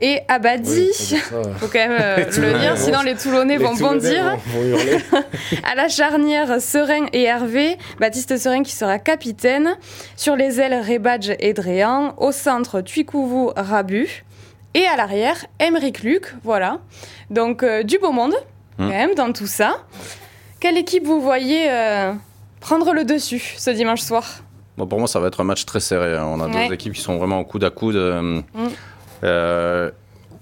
Et 0.00 0.20
Abadi, 0.28 0.90
il 1.10 1.16
faut 1.56 1.66
quand 1.66 1.78
même 1.78 1.98
euh, 2.00 2.16
le 2.36 2.58
dire, 2.58 2.76
sinon 2.76 3.02
les 3.02 3.14
Toulonnais 3.14 3.56
vont 3.56 3.74
bondir. 3.74 4.36
à 5.64 5.74
la 5.74 5.88
charnière, 5.88 6.60
Serein 6.60 7.06
et 7.12 7.22
Hervé. 7.22 7.78
Baptiste 8.00 8.36
Serein 8.38 8.62
qui 8.62 8.72
sera 8.72 8.98
capitaine. 8.98 9.76
Sur 10.16 10.36
les 10.36 10.60
ailes, 10.60 10.74
Rebadge 10.74 11.32
et 11.38 11.52
Dréan. 11.52 12.14
Au 12.16 12.32
centre, 12.32 12.80
Tuikouvou, 12.80 13.52
Rabu. 13.56 14.24
Et 14.74 14.84
à 14.86 14.96
l'arrière, 14.96 15.44
Emeric 15.58 16.02
Luc, 16.02 16.34
voilà. 16.44 16.80
Donc 17.30 17.62
euh, 17.62 17.82
du 17.82 17.98
beau 17.98 18.12
monde, 18.12 18.34
hmm. 18.78 18.84
quand 18.84 18.88
même, 18.88 19.14
dans 19.14 19.32
tout 19.32 19.46
ça. 19.46 19.76
Quelle 20.60 20.76
équipe 20.76 21.04
vous 21.04 21.20
voyez 21.20 21.70
euh, 21.70 22.12
prendre 22.60 22.92
le 22.92 23.04
dessus 23.04 23.54
ce 23.56 23.70
dimanche 23.70 24.00
soir? 24.00 24.42
Bon, 24.76 24.86
Pour 24.86 24.98
moi, 24.98 25.08
ça 25.08 25.20
va 25.20 25.28
être 25.28 25.40
un 25.40 25.44
match 25.44 25.64
très 25.64 25.80
serré. 25.80 26.16
Hein. 26.16 26.26
On 26.26 26.40
a 26.40 26.48
deux 26.48 26.72
équipes 26.72 26.92
qui 26.92 27.00
sont 27.00 27.16
vraiment 27.16 27.40
au 27.40 27.44
coude 27.44 27.64
à 27.64 27.70
coude. 27.70 27.96
Euh, 27.96 28.40
hmm 28.54 29.90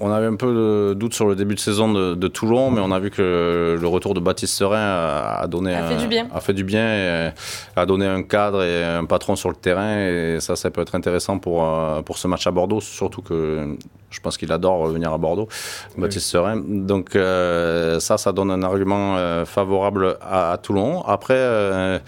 on 0.01 0.11
avait 0.11 0.27
un 0.27 0.37
peu 0.37 0.47
de 0.53 0.95
doute 0.95 1.15
sur 1.15 1.27
le 1.27 1.35
début 1.35 1.55
de 1.55 1.61
saison 1.61 1.93
de, 1.93 2.29
Toulon, 2.29 2.71
mais 2.71 2.81
on 2.81 2.91
a 2.91 2.99
vu 2.99 3.11
que 3.11 3.79
le 3.81 3.87
retour 3.87 4.15
de 4.15 4.21
Baptiste 4.21 4.55
Serein 4.55 4.79
a, 4.79 5.47
donné 5.47 5.75
a 5.75 5.85
fait, 5.85 5.97
du 5.97 6.09
bien. 6.09 6.29
a 6.35 6.41
fait 6.41 6.53
du 6.53 6.65
bien, 6.65 6.85
et 6.85 7.31
a 7.77 7.87
donné 7.87 8.07
un 8.07 8.23
cadre 8.23 8.63
et 8.63 8.85
un 8.85 9.05
patron 9.05 9.37
sur 9.37 9.49
le 9.49 9.55
terrain, 9.55 9.99
et 9.99 10.39
ça, 10.41 10.57
ça 10.57 10.71
peut 10.71 10.81
être 10.81 10.95
intéressant 10.95 11.39
pour, 11.39 11.65
euh, 11.65 12.03
pour 12.03 12.19
ce 12.19 12.29
match 12.29 12.47
à 12.47 12.51
Bordeaux, 12.51 12.81
surtout 12.81 13.23
que 13.23 13.77
je 14.11 14.21
pense 14.21 14.37
qu'il 14.37 14.53
adore 14.53 14.79
revenir 14.79 15.13
à 15.13 15.19
Bordeaux, 15.19 15.49
Baptiste 15.97 16.29
Serein. 16.29 16.63
Donc 16.67 17.17
euh, 17.17 18.01
ça, 18.01 18.19
ça 18.19 18.33
donne 18.33 18.51
un 18.51 18.63
argument 18.63 19.17
euh, 19.17 19.45
favorable 19.45 20.17
à, 20.23 20.59
Toulon. 20.63 21.03
Après, 21.03 22.01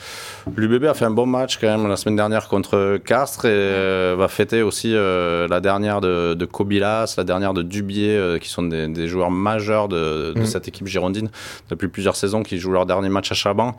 l'UBB 0.56 0.84
a 0.84 0.94
fait 0.94 1.04
un 1.04 1.10
bon 1.10 1.26
match 1.26 1.58
quand 1.58 1.66
même 1.66 1.88
la 1.88 1.96
semaine 1.96 2.16
dernière 2.16 2.48
contre 2.48 2.98
Castres 3.04 3.46
et 3.46 4.14
va 4.14 4.28
fêter 4.28 4.62
aussi 4.62 4.92
la 4.92 5.60
dernière 5.60 6.00
de, 6.00 6.34
de 6.34 6.44
Kobilas, 6.44 7.14
la 7.16 7.24
dernière 7.24 7.54
de 7.54 7.62
Dubier, 7.78 8.16
euh, 8.16 8.38
qui 8.38 8.48
sont 8.48 8.62
des, 8.62 9.08
joueurs 9.08 9.30
majeurs 9.30 9.88
de, 9.88 10.34
mm. 10.36 10.46
cette 10.46 10.66
équipe 10.68 10.86
girondine 10.86 11.30
depuis 11.70 11.88
plusieurs 11.88 12.16
saisons, 12.16 12.42
qui 12.42 12.58
jouent 12.58 12.72
leur 12.72 12.86
dernier 12.86 13.08
match 13.08 13.30
à 13.30 13.34
Chaban. 13.34 13.76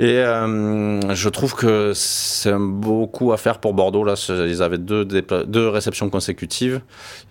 Et 0.00 0.16
euh, 0.16 1.14
je 1.14 1.28
trouve 1.28 1.54
que 1.54 1.92
c'est 1.94 2.54
beaucoup 2.54 3.34
à 3.34 3.36
faire 3.36 3.58
pour 3.58 3.74
Bordeaux. 3.74 4.02
Là, 4.02 4.14
ils 4.48 4.62
avaient 4.62 4.78
deux, 4.78 5.04
deux 5.04 5.68
réceptions 5.68 6.08
consécutives. 6.08 6.80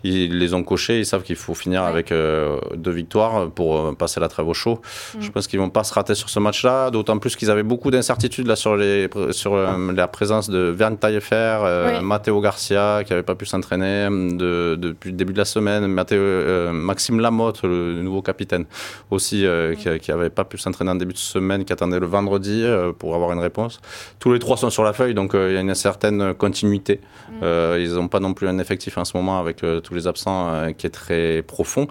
Ils 0.03 0.37
les 0.37 0.53
ont 0.53 0.61
cochées. 0.61 0.99
Ils 0.99 1.05
savent 1.07 1.23
qu'il 1.23 1.35
faut 1.35 1.55
finir 1.55 1.81
avec 1.81 2.11
euh, 2.11 2.59
deux 2.75 2.91
victoires 2.91 3.49
pour 3.49 3.75
euh, 3.75 3.93
passer 3.93 4.19
la 4.19 4.27
trêve 4.27 4.47
au 4.47 4.53
chaud. 4.53 4.81
Mm. 5.15 5.21
Je 5.21 5.31
pense 5.31 5.47
qu'ils 5.47 5.57
vont 5.57 5.71
pas 5.71 5.83
se 5.83 5.95
rater 5.95 6.13
sur 6.13 6.29
ce 6.29 6.37
match-là. 6.37 6.91
D'autant 6.91 7.17
plus 7.17 7.35
qu'ils 7.35 7.49
avaient 7.49 7.63
beaucoup 7.63 7.89
d'incertitudes 7.89 8.45
là 8.45 8.55
sur, 8.55 8.75
les, 8.75 9.09
sur 9.31 9.55
la 9.55 10.07
présence 10.07 10.47
de 10.47 10.59
Verne 10.59 10.97
Taillefer, 10.97 11.99
Matteo 12.03 12.39
Garcia 12.39 13.01
qui 13.03 13.13
n'avait 13.13 13.23
pas 13.23 13.33
pu 13.33 13.47
s'entraîner 13.47 14.09
de, 14.11 14.75
depuis 14.79 15.09
le 15.09 15.17
début 15.17 15.33
de 15.33 15.39
la 15.39 15.45
semaine, 15.45 15.87
Matteo, 15.87 16.71
Maxime 16.71 17.19
Lamotte, 17.19 17.63
le 17.63 18.03
nouveau 18.03 18.21
capitaine 18.21 18.65
aussi, 19.09 19.43
qui 19.79 20.11
n'avait 20.11 20.29
pas 20.29 20.43
pu 20.43 20.59
s'entraîner 20.59 20.91
en 20.91 20.95
début 20.95 21.13
de 21.13 21.17
semaine, 21.17 21.65
qui 21.65 21.73
attendait 21.73 21.99
le 21.99 22.05
vendredi. 22.05 22.58
Euh, 22.63 22.93
pour 22.93 23.15
avoir 23.15 23.31
une 23.31 23.39
réponse. 23.39 23.79
Tous 24.19 24.33
les 24.33 24.39
trois 24.39 24.57
sont 24.57 24.69
sur 24.69 24.83
la 24.83 24.93
feuille, 24.93 25.13
donc 25.13 25.35
euh, 25.35 25.51
il 25.51 25.55
y 25.55 25.57
a 25.57 25.61
une 25.61 25.75
certaine 25.75 26.33
continuité. 26.33 26.99
Mm. 27.29 27.33
Euh, 27.43 27.77
ils 27.79 27.93
n'ont 27.93 28.07
pas 28.07 28.19
non 28.19 28.33
plus 28.33 28.47
un 28.47 28.59
effectif 28.59 28.97
en 28.97 29.05
ce 29.05 29.15
moment 29.15 29.39
avec 29.39 29.57
tous 29.57 29.93
les 29.93 30.07
absents 30.07 30.71
qui 30.77 30.87
est 30.87 30.91
très 30.91 31.41
profond. 31.41 31.87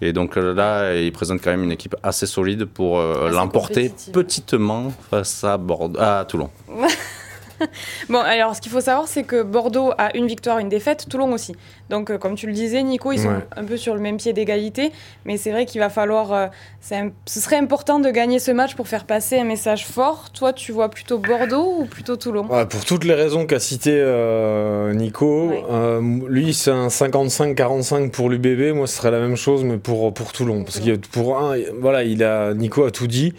Et 0.00 0.12
donc 0.12 0.36
là, 0.36 0.94
ils 0.94 1.12
présentent 1.12 1.40
quand 1.42 1.50
même 1.50 1.62
une 1.62 1.72
équipe 1.72 1.94
assez 2.02 2.26
solide 2.26 2.64
pour 2.64 3.00
l'emporter 3.00 3.92
petitement 4.12 4.92
face 5.10 5.44
à, 5.44 5.56
Bordeaux, 5.58 6.00
à 6.00 6.24
Toulon. 6.24 6.50
bon, 8.08 8.18
alors 8.18 8.56
ce 8.56 8.60
qu'il 8.60 8.72
faut 8.72 8.80
savoir, 8.80 9.08
c'est 9.08 9.22
que 9.22 9.42
Bordeaux 9.42 9.92
a 9.98 10.16
une 10.16 10.26
victoire, 10.26 10.58
une 10.58 10.68
défaite, 10.68 11.06
Toulon 11.08 11.32
aussi. 11.32 11.54
Donc, 11.90 12.10
euh, 12.10 12.18
comme 12.18 12.34
tu 12.34 12.46
le 12.46 12.52
disais, 12.52 12.82
Nico, 12.82 13.12
ils 13.12 13.20
sont 13.20 13.42
un 13.54 13.64
peu 13.64 13.76
sur 13.76 13.94
le 13.94 14.00
même 14.00 14.16
pied 14.16 14.32
d'égalité. 14.32 14.92
Mais 15.24 15.36
c'est 15.36 15.50
vrai 15.50 15.66
qu'il 15.66 15.80
va 15.80 15.90
falloir. 15.90 16.32
Euh, 16.32 16.46
ce 17.26 17.40
serait 17.40 17.56
important 17.56 18.00
de 18.00 18.10
gagner 18.10 18.38
ce 18.38 18.50
match 18.50 18.74
pour 18.74 18.88
faire 18.88 19.04
passer 19.04 19.38
un 19.38 19.44
message 19.44 19.86
fort. 19.86 20.30
Toi, 20.30 20.52
tu 20.52 20.72
vois 20.72 20.88
plutôt 20.88 21.18
Bordeaux 21.18 21.76
ou 21.80 21.84
plutôt 21.84 22.16
Toulon? 22.16 22.48
Pour 22.68 22.84
toutes 22.84 23.04
les 23.04 23.14
raisons 23.14 23.46
qu'a 23.46 23.60
cité 23.60 23.92
euh, 23.94 24.92
Nico, 24.94 25.52
lui, 26.28 26.54
c'est 26.54 26.70
un 26.70 26.88
55-45 26.88 28.10
pour 28.10 28.30
l'UBB. 28.30 28.74
Moi, 28.74 28.86
ce 28.86 28.96
serait 28.96 29.10
la 29.10 29.20
même 29.20 29.36
chose, 29.36 29.64
mais 29.64 29.76
pour, 29.76 30.12
pour 30.14 30.32
Toulon. 30.32 30.64
Parce 30.64 30.80
que 30.80 30.96
pour 30.96 31.38
un, 31.38 31.56
voilà, 31.80 32.04
il 32.04 32.24
a, 32.24 32.54
Nico 32.54 32.84
a 32.84 32.90
tout 32.90 33.06
dit. 33.06 33.34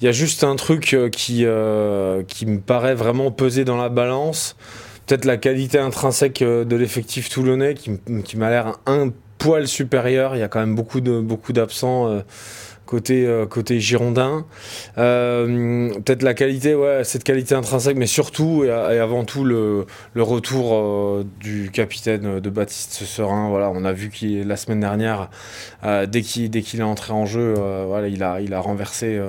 Il 0.00 0.04
y 0.04 0.08
a 0.08 0.12
juste 0.12 0.44
un 0.44 0.56
truc 0.56 0.92
euh, 0.92 1.08
qui, 1.08 1.44
euh, 1.44 2.22
qui 2.24 2.44
me 2.44 2.60
paraît 2.60 2.94
vraiment 2.94 3.30
peser 3.30 3.64
dans 3.64 3.78
la 3.78 3.88
balance. 3.88 4.56
Peut-être 5.06 5.24
la 5.24 5.38
qualité 5.38 5.78
intrinsèque 5.78 6.42
euh, 6.42 6.64
de 6.64 6.76
l'effectif 6.76 7.30
toulonnais 7.30 7.74
qui, 7.74 7.92
qui 8.24 8.36
m'a 8.36 8.50
l'air 8.50 8.78
un 8.84 9.10
poil 9.38 9.66
supérieur. 9.66 10.36
Il 10.36 10.40
y 10.40 10.42
a 10.42 10.48
quand 10.48 10.60
même 10.60 10.74
beaucoup 10.74 11.00
de 11.00 11.20
beaucoup 11.20 11.52
d'absents 11.52 12.22
côté 12.86 13.28
côté 13.50 13.80
girondin. 13.80 14.46
Peut-être 14.94 16.22
la 16.22 16.32
qualité, 16.32 16.74
ouais, 16.74 17.04
cette 17.04 17.22
qualité 17.22 17.54
intrinsèque, 17.54 17.98
mais 17.98 18.06
surtout 18.06 18.64
et, 18.64 18.70
avant 18.70 19.24
tout 19.24 19.44
le, 19.44 19.84
le 20.14 20.22
retour 20.22 21.22
du 21.38 21.70
capitaine 21.70 22.40
de 22.40 22.50
Baptiste 22.50 23.04
Serein. 23.04 23.50
Voilà, 23.50 23.70
on 23.74 23.84
a 23.84 23.92
vu 23.92 24.08
qu'il 24.08 24.48
la 24.48 24.56
semaine 24.56 24.80
dernière, 24.80 25.28
dès 25.84 26.22
qu'il 26.22 26.50
qu'il 26.50 26.80
est 26.80 26.84
entré 26.84 27.12
en 27.12 27.26
jeu, 27.26 27.54
voilà, 27.86 28.08
il 28.08 28.22
a 28.22 28.40
il 28.40 28.54
a 28.54 28.60
renversé 28.60 29.20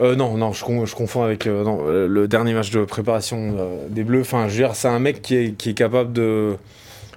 euh, 0.00 0.14
non, 0.14 0.36
non, 0.36 0.52
je, 0.52 0.94
confonds 0.94 1.22
avec 1.22 1.46
euh, 1.46 1.64
euh, 1.66 2.06
le 2.06 2.28
dernier 2.28 2.54
match 2.54 2.70
de 2.70 2.84
préparation 2.84 3.54
des 3.90 4.04
Bleus. 4.04 4.20
Enfin, 4.20 4.48
je 4.48 4.52
veux 4.52 4.58
dire, 4.58 4.74
c'est 4.74 4.88
un 4.88 4.98
mec 4.98 5.22
qui 5.22 5.34
est, 5.36 5.74
capable 5.74 6.12
de, 6.12 6.56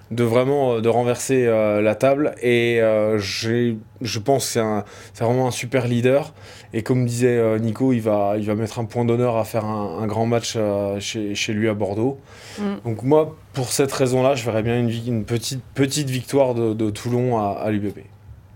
de 0.09 0.23
vraiment 0.23 0.79
de 0.79 0.89
renverser 0.89 1.45
la 1.45 1.95
table. 1.95 2.33
Et 2.41 2.79
je 3.19 4.19
pense 4.19 4.53
que 4.53 4.61
c'est 5.13 5.23
vraiment 5.23 5.47
un 5.47 5.51
super 5.51 5.87
leader. 5.87 6.33
Et 6.73 6.83
comme 6.83 7.05
disait 7.05 7.59
Nico, 7.59 7.93
il 7.93 8.01
va, 8.01 8.35
il 8.37 8.45
va 8.45 8.55
mettre 8.55 8.79
un 8.79 8.85
point 8.85 9.05
d'honneur 9.05 9.37
à 9.37 9.43
faire 9.43 9.65
un, 9.65 10.07
grand 10.07 10.25
match 10.25 10.57
chez, 10.99 11.35
chez, 11.35 11.53
lui 11.53 11.69
à 11.69 11.73
Bordeaux. 11.73 12.17
Mm. 12.59 12.63
Donc 12.85 13.03
moi, 13.03 13.35
pour 13.53 13.71
cette 13.71 13.91
raison-là, 13.91 14.35
je 14.35 14.43
verrais 14.45 14.63
bien 14.63 14.79
une, 14.79 14.89
une 14.89 15.25
petite, 15.25 15.63
petite 15.75 16.09
victoire 16.09 16.55
de, 16.55 16.89
Toulon 16.89 17.37
à, 17.37 17.51
à 17.51 17.69
l'UBP. 17.71 17.99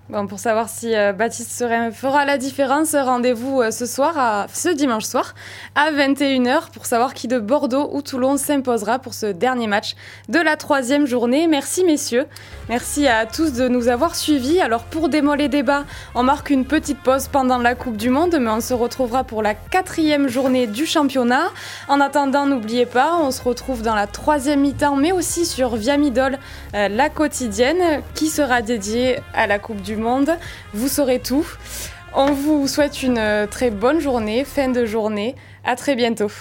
Bon, 0.07 0.27
pour 0.27 0.37
savoir 0.37 0.69
si 0.69 0.95
euh, 0.95 1.13
Baptiste 1.13 1.49
Serein 1.49 1.89
fera 1.89 2.25
la 2.25 2.37
différence, 2.37 2.93
rendez-vous 2.93 3.61
euh, 3.61 3.71
ce 3.71 3.87
soir, 3.87 4.45
ce 4.53 4.69
dimanche 4.69 5.05
soir, 5.05 5.33
à 5.73 5.91
21h, 5.91 6.69
pour 6.71 6.85
savoir 6.85 7.15
qui 7.15 7.27
de 7.27 7.39
Bordeaux 7.39 7.89
ou 7.91 8.03
Toulon 8.03 8.37
s'imposera 8.37 8.99
pour 8.99 9.15
ce 9.15 9.25
dernier 9.25 9.65
match 9.65 9.95
de 10.29 10.37
la 10.37 10.57
troisième 10.57 11.07
journée. 11.07 11.47
Merci 11.47 11.83
messieurs, 11.83 12.27
merci 12.69 13.07
à 13.07 13.25
tous 13.25 13.53
de 13.53 13.67
nous 13.67 13.87
avoir 13.87 14.15
suivis. 14.15 14.61
Alors 14.61 14.83
pour 14.83 15.09
démoler 15.09 15.45
les 15.45 15.49
débats, 15.49 15.85
on 16.13 16.21
marque 16.21 16.51
une 16.51 16.65
petite 16.65 16.99
pause 16.99 17.27
pendant 17.27 17.57
la 17.57 17.73
Coupe 17.73 17.97
du 17.97 18.11
Monde, 18.11 18.37
mais 18.39 18.51
on 18.51 18.61
se 18.61 18.75
retrouvera 18.75 19.23
pour 19.23 19.41
la 19.41 19.55
quatrième 19.55 20.27
journée 20.27 20.67
du 20.67 20.85
championnat. 20.85 21.47
En 21.87 21.99
attendant, 21.99 22.45
n'oubliez 22.45 22.85
pas, 22.85 23.17
on 23.19 23.31
se 23.31 23.41
retrouve 23.41 23.81
dans 23.81 23.95
la 23.95 24.05
troisième 24.05 24.61
mi-temps, 24.61 24.97
mais 24.97 25.13
aussi 25.13 25.47
sur 25.47 25.75
Viamidol, 25.75 26.37
euh, 26.75 26.89
la 26.89 27.09
quotidienne, 27.09 28.03
qui 28.13 28.27
sera 28.27 28.61
dédiée 28.61 29.19
à 29.33 29.47
la 29.47 29.57
Coupe 29.57 29.81
monde. 29.97 30.37
Vous 30.73 30.87
saurez 30.87 31.19
tout. 31.19 31.45
On 32.13 32.31
vous 32.31 32.67
souhaite 32.67 33.03
une 33.03 33.17
euh, 33.17 33.47
très 33.47 33.69
bonne 33.71 33.99
journée, 33.99 34.45
fin 34.45 34.69
de 34.69 34.85
journée. 34.85 35.35
À 35.63 35.75
très 35.75 35.95
bientôt. 35.95 36.31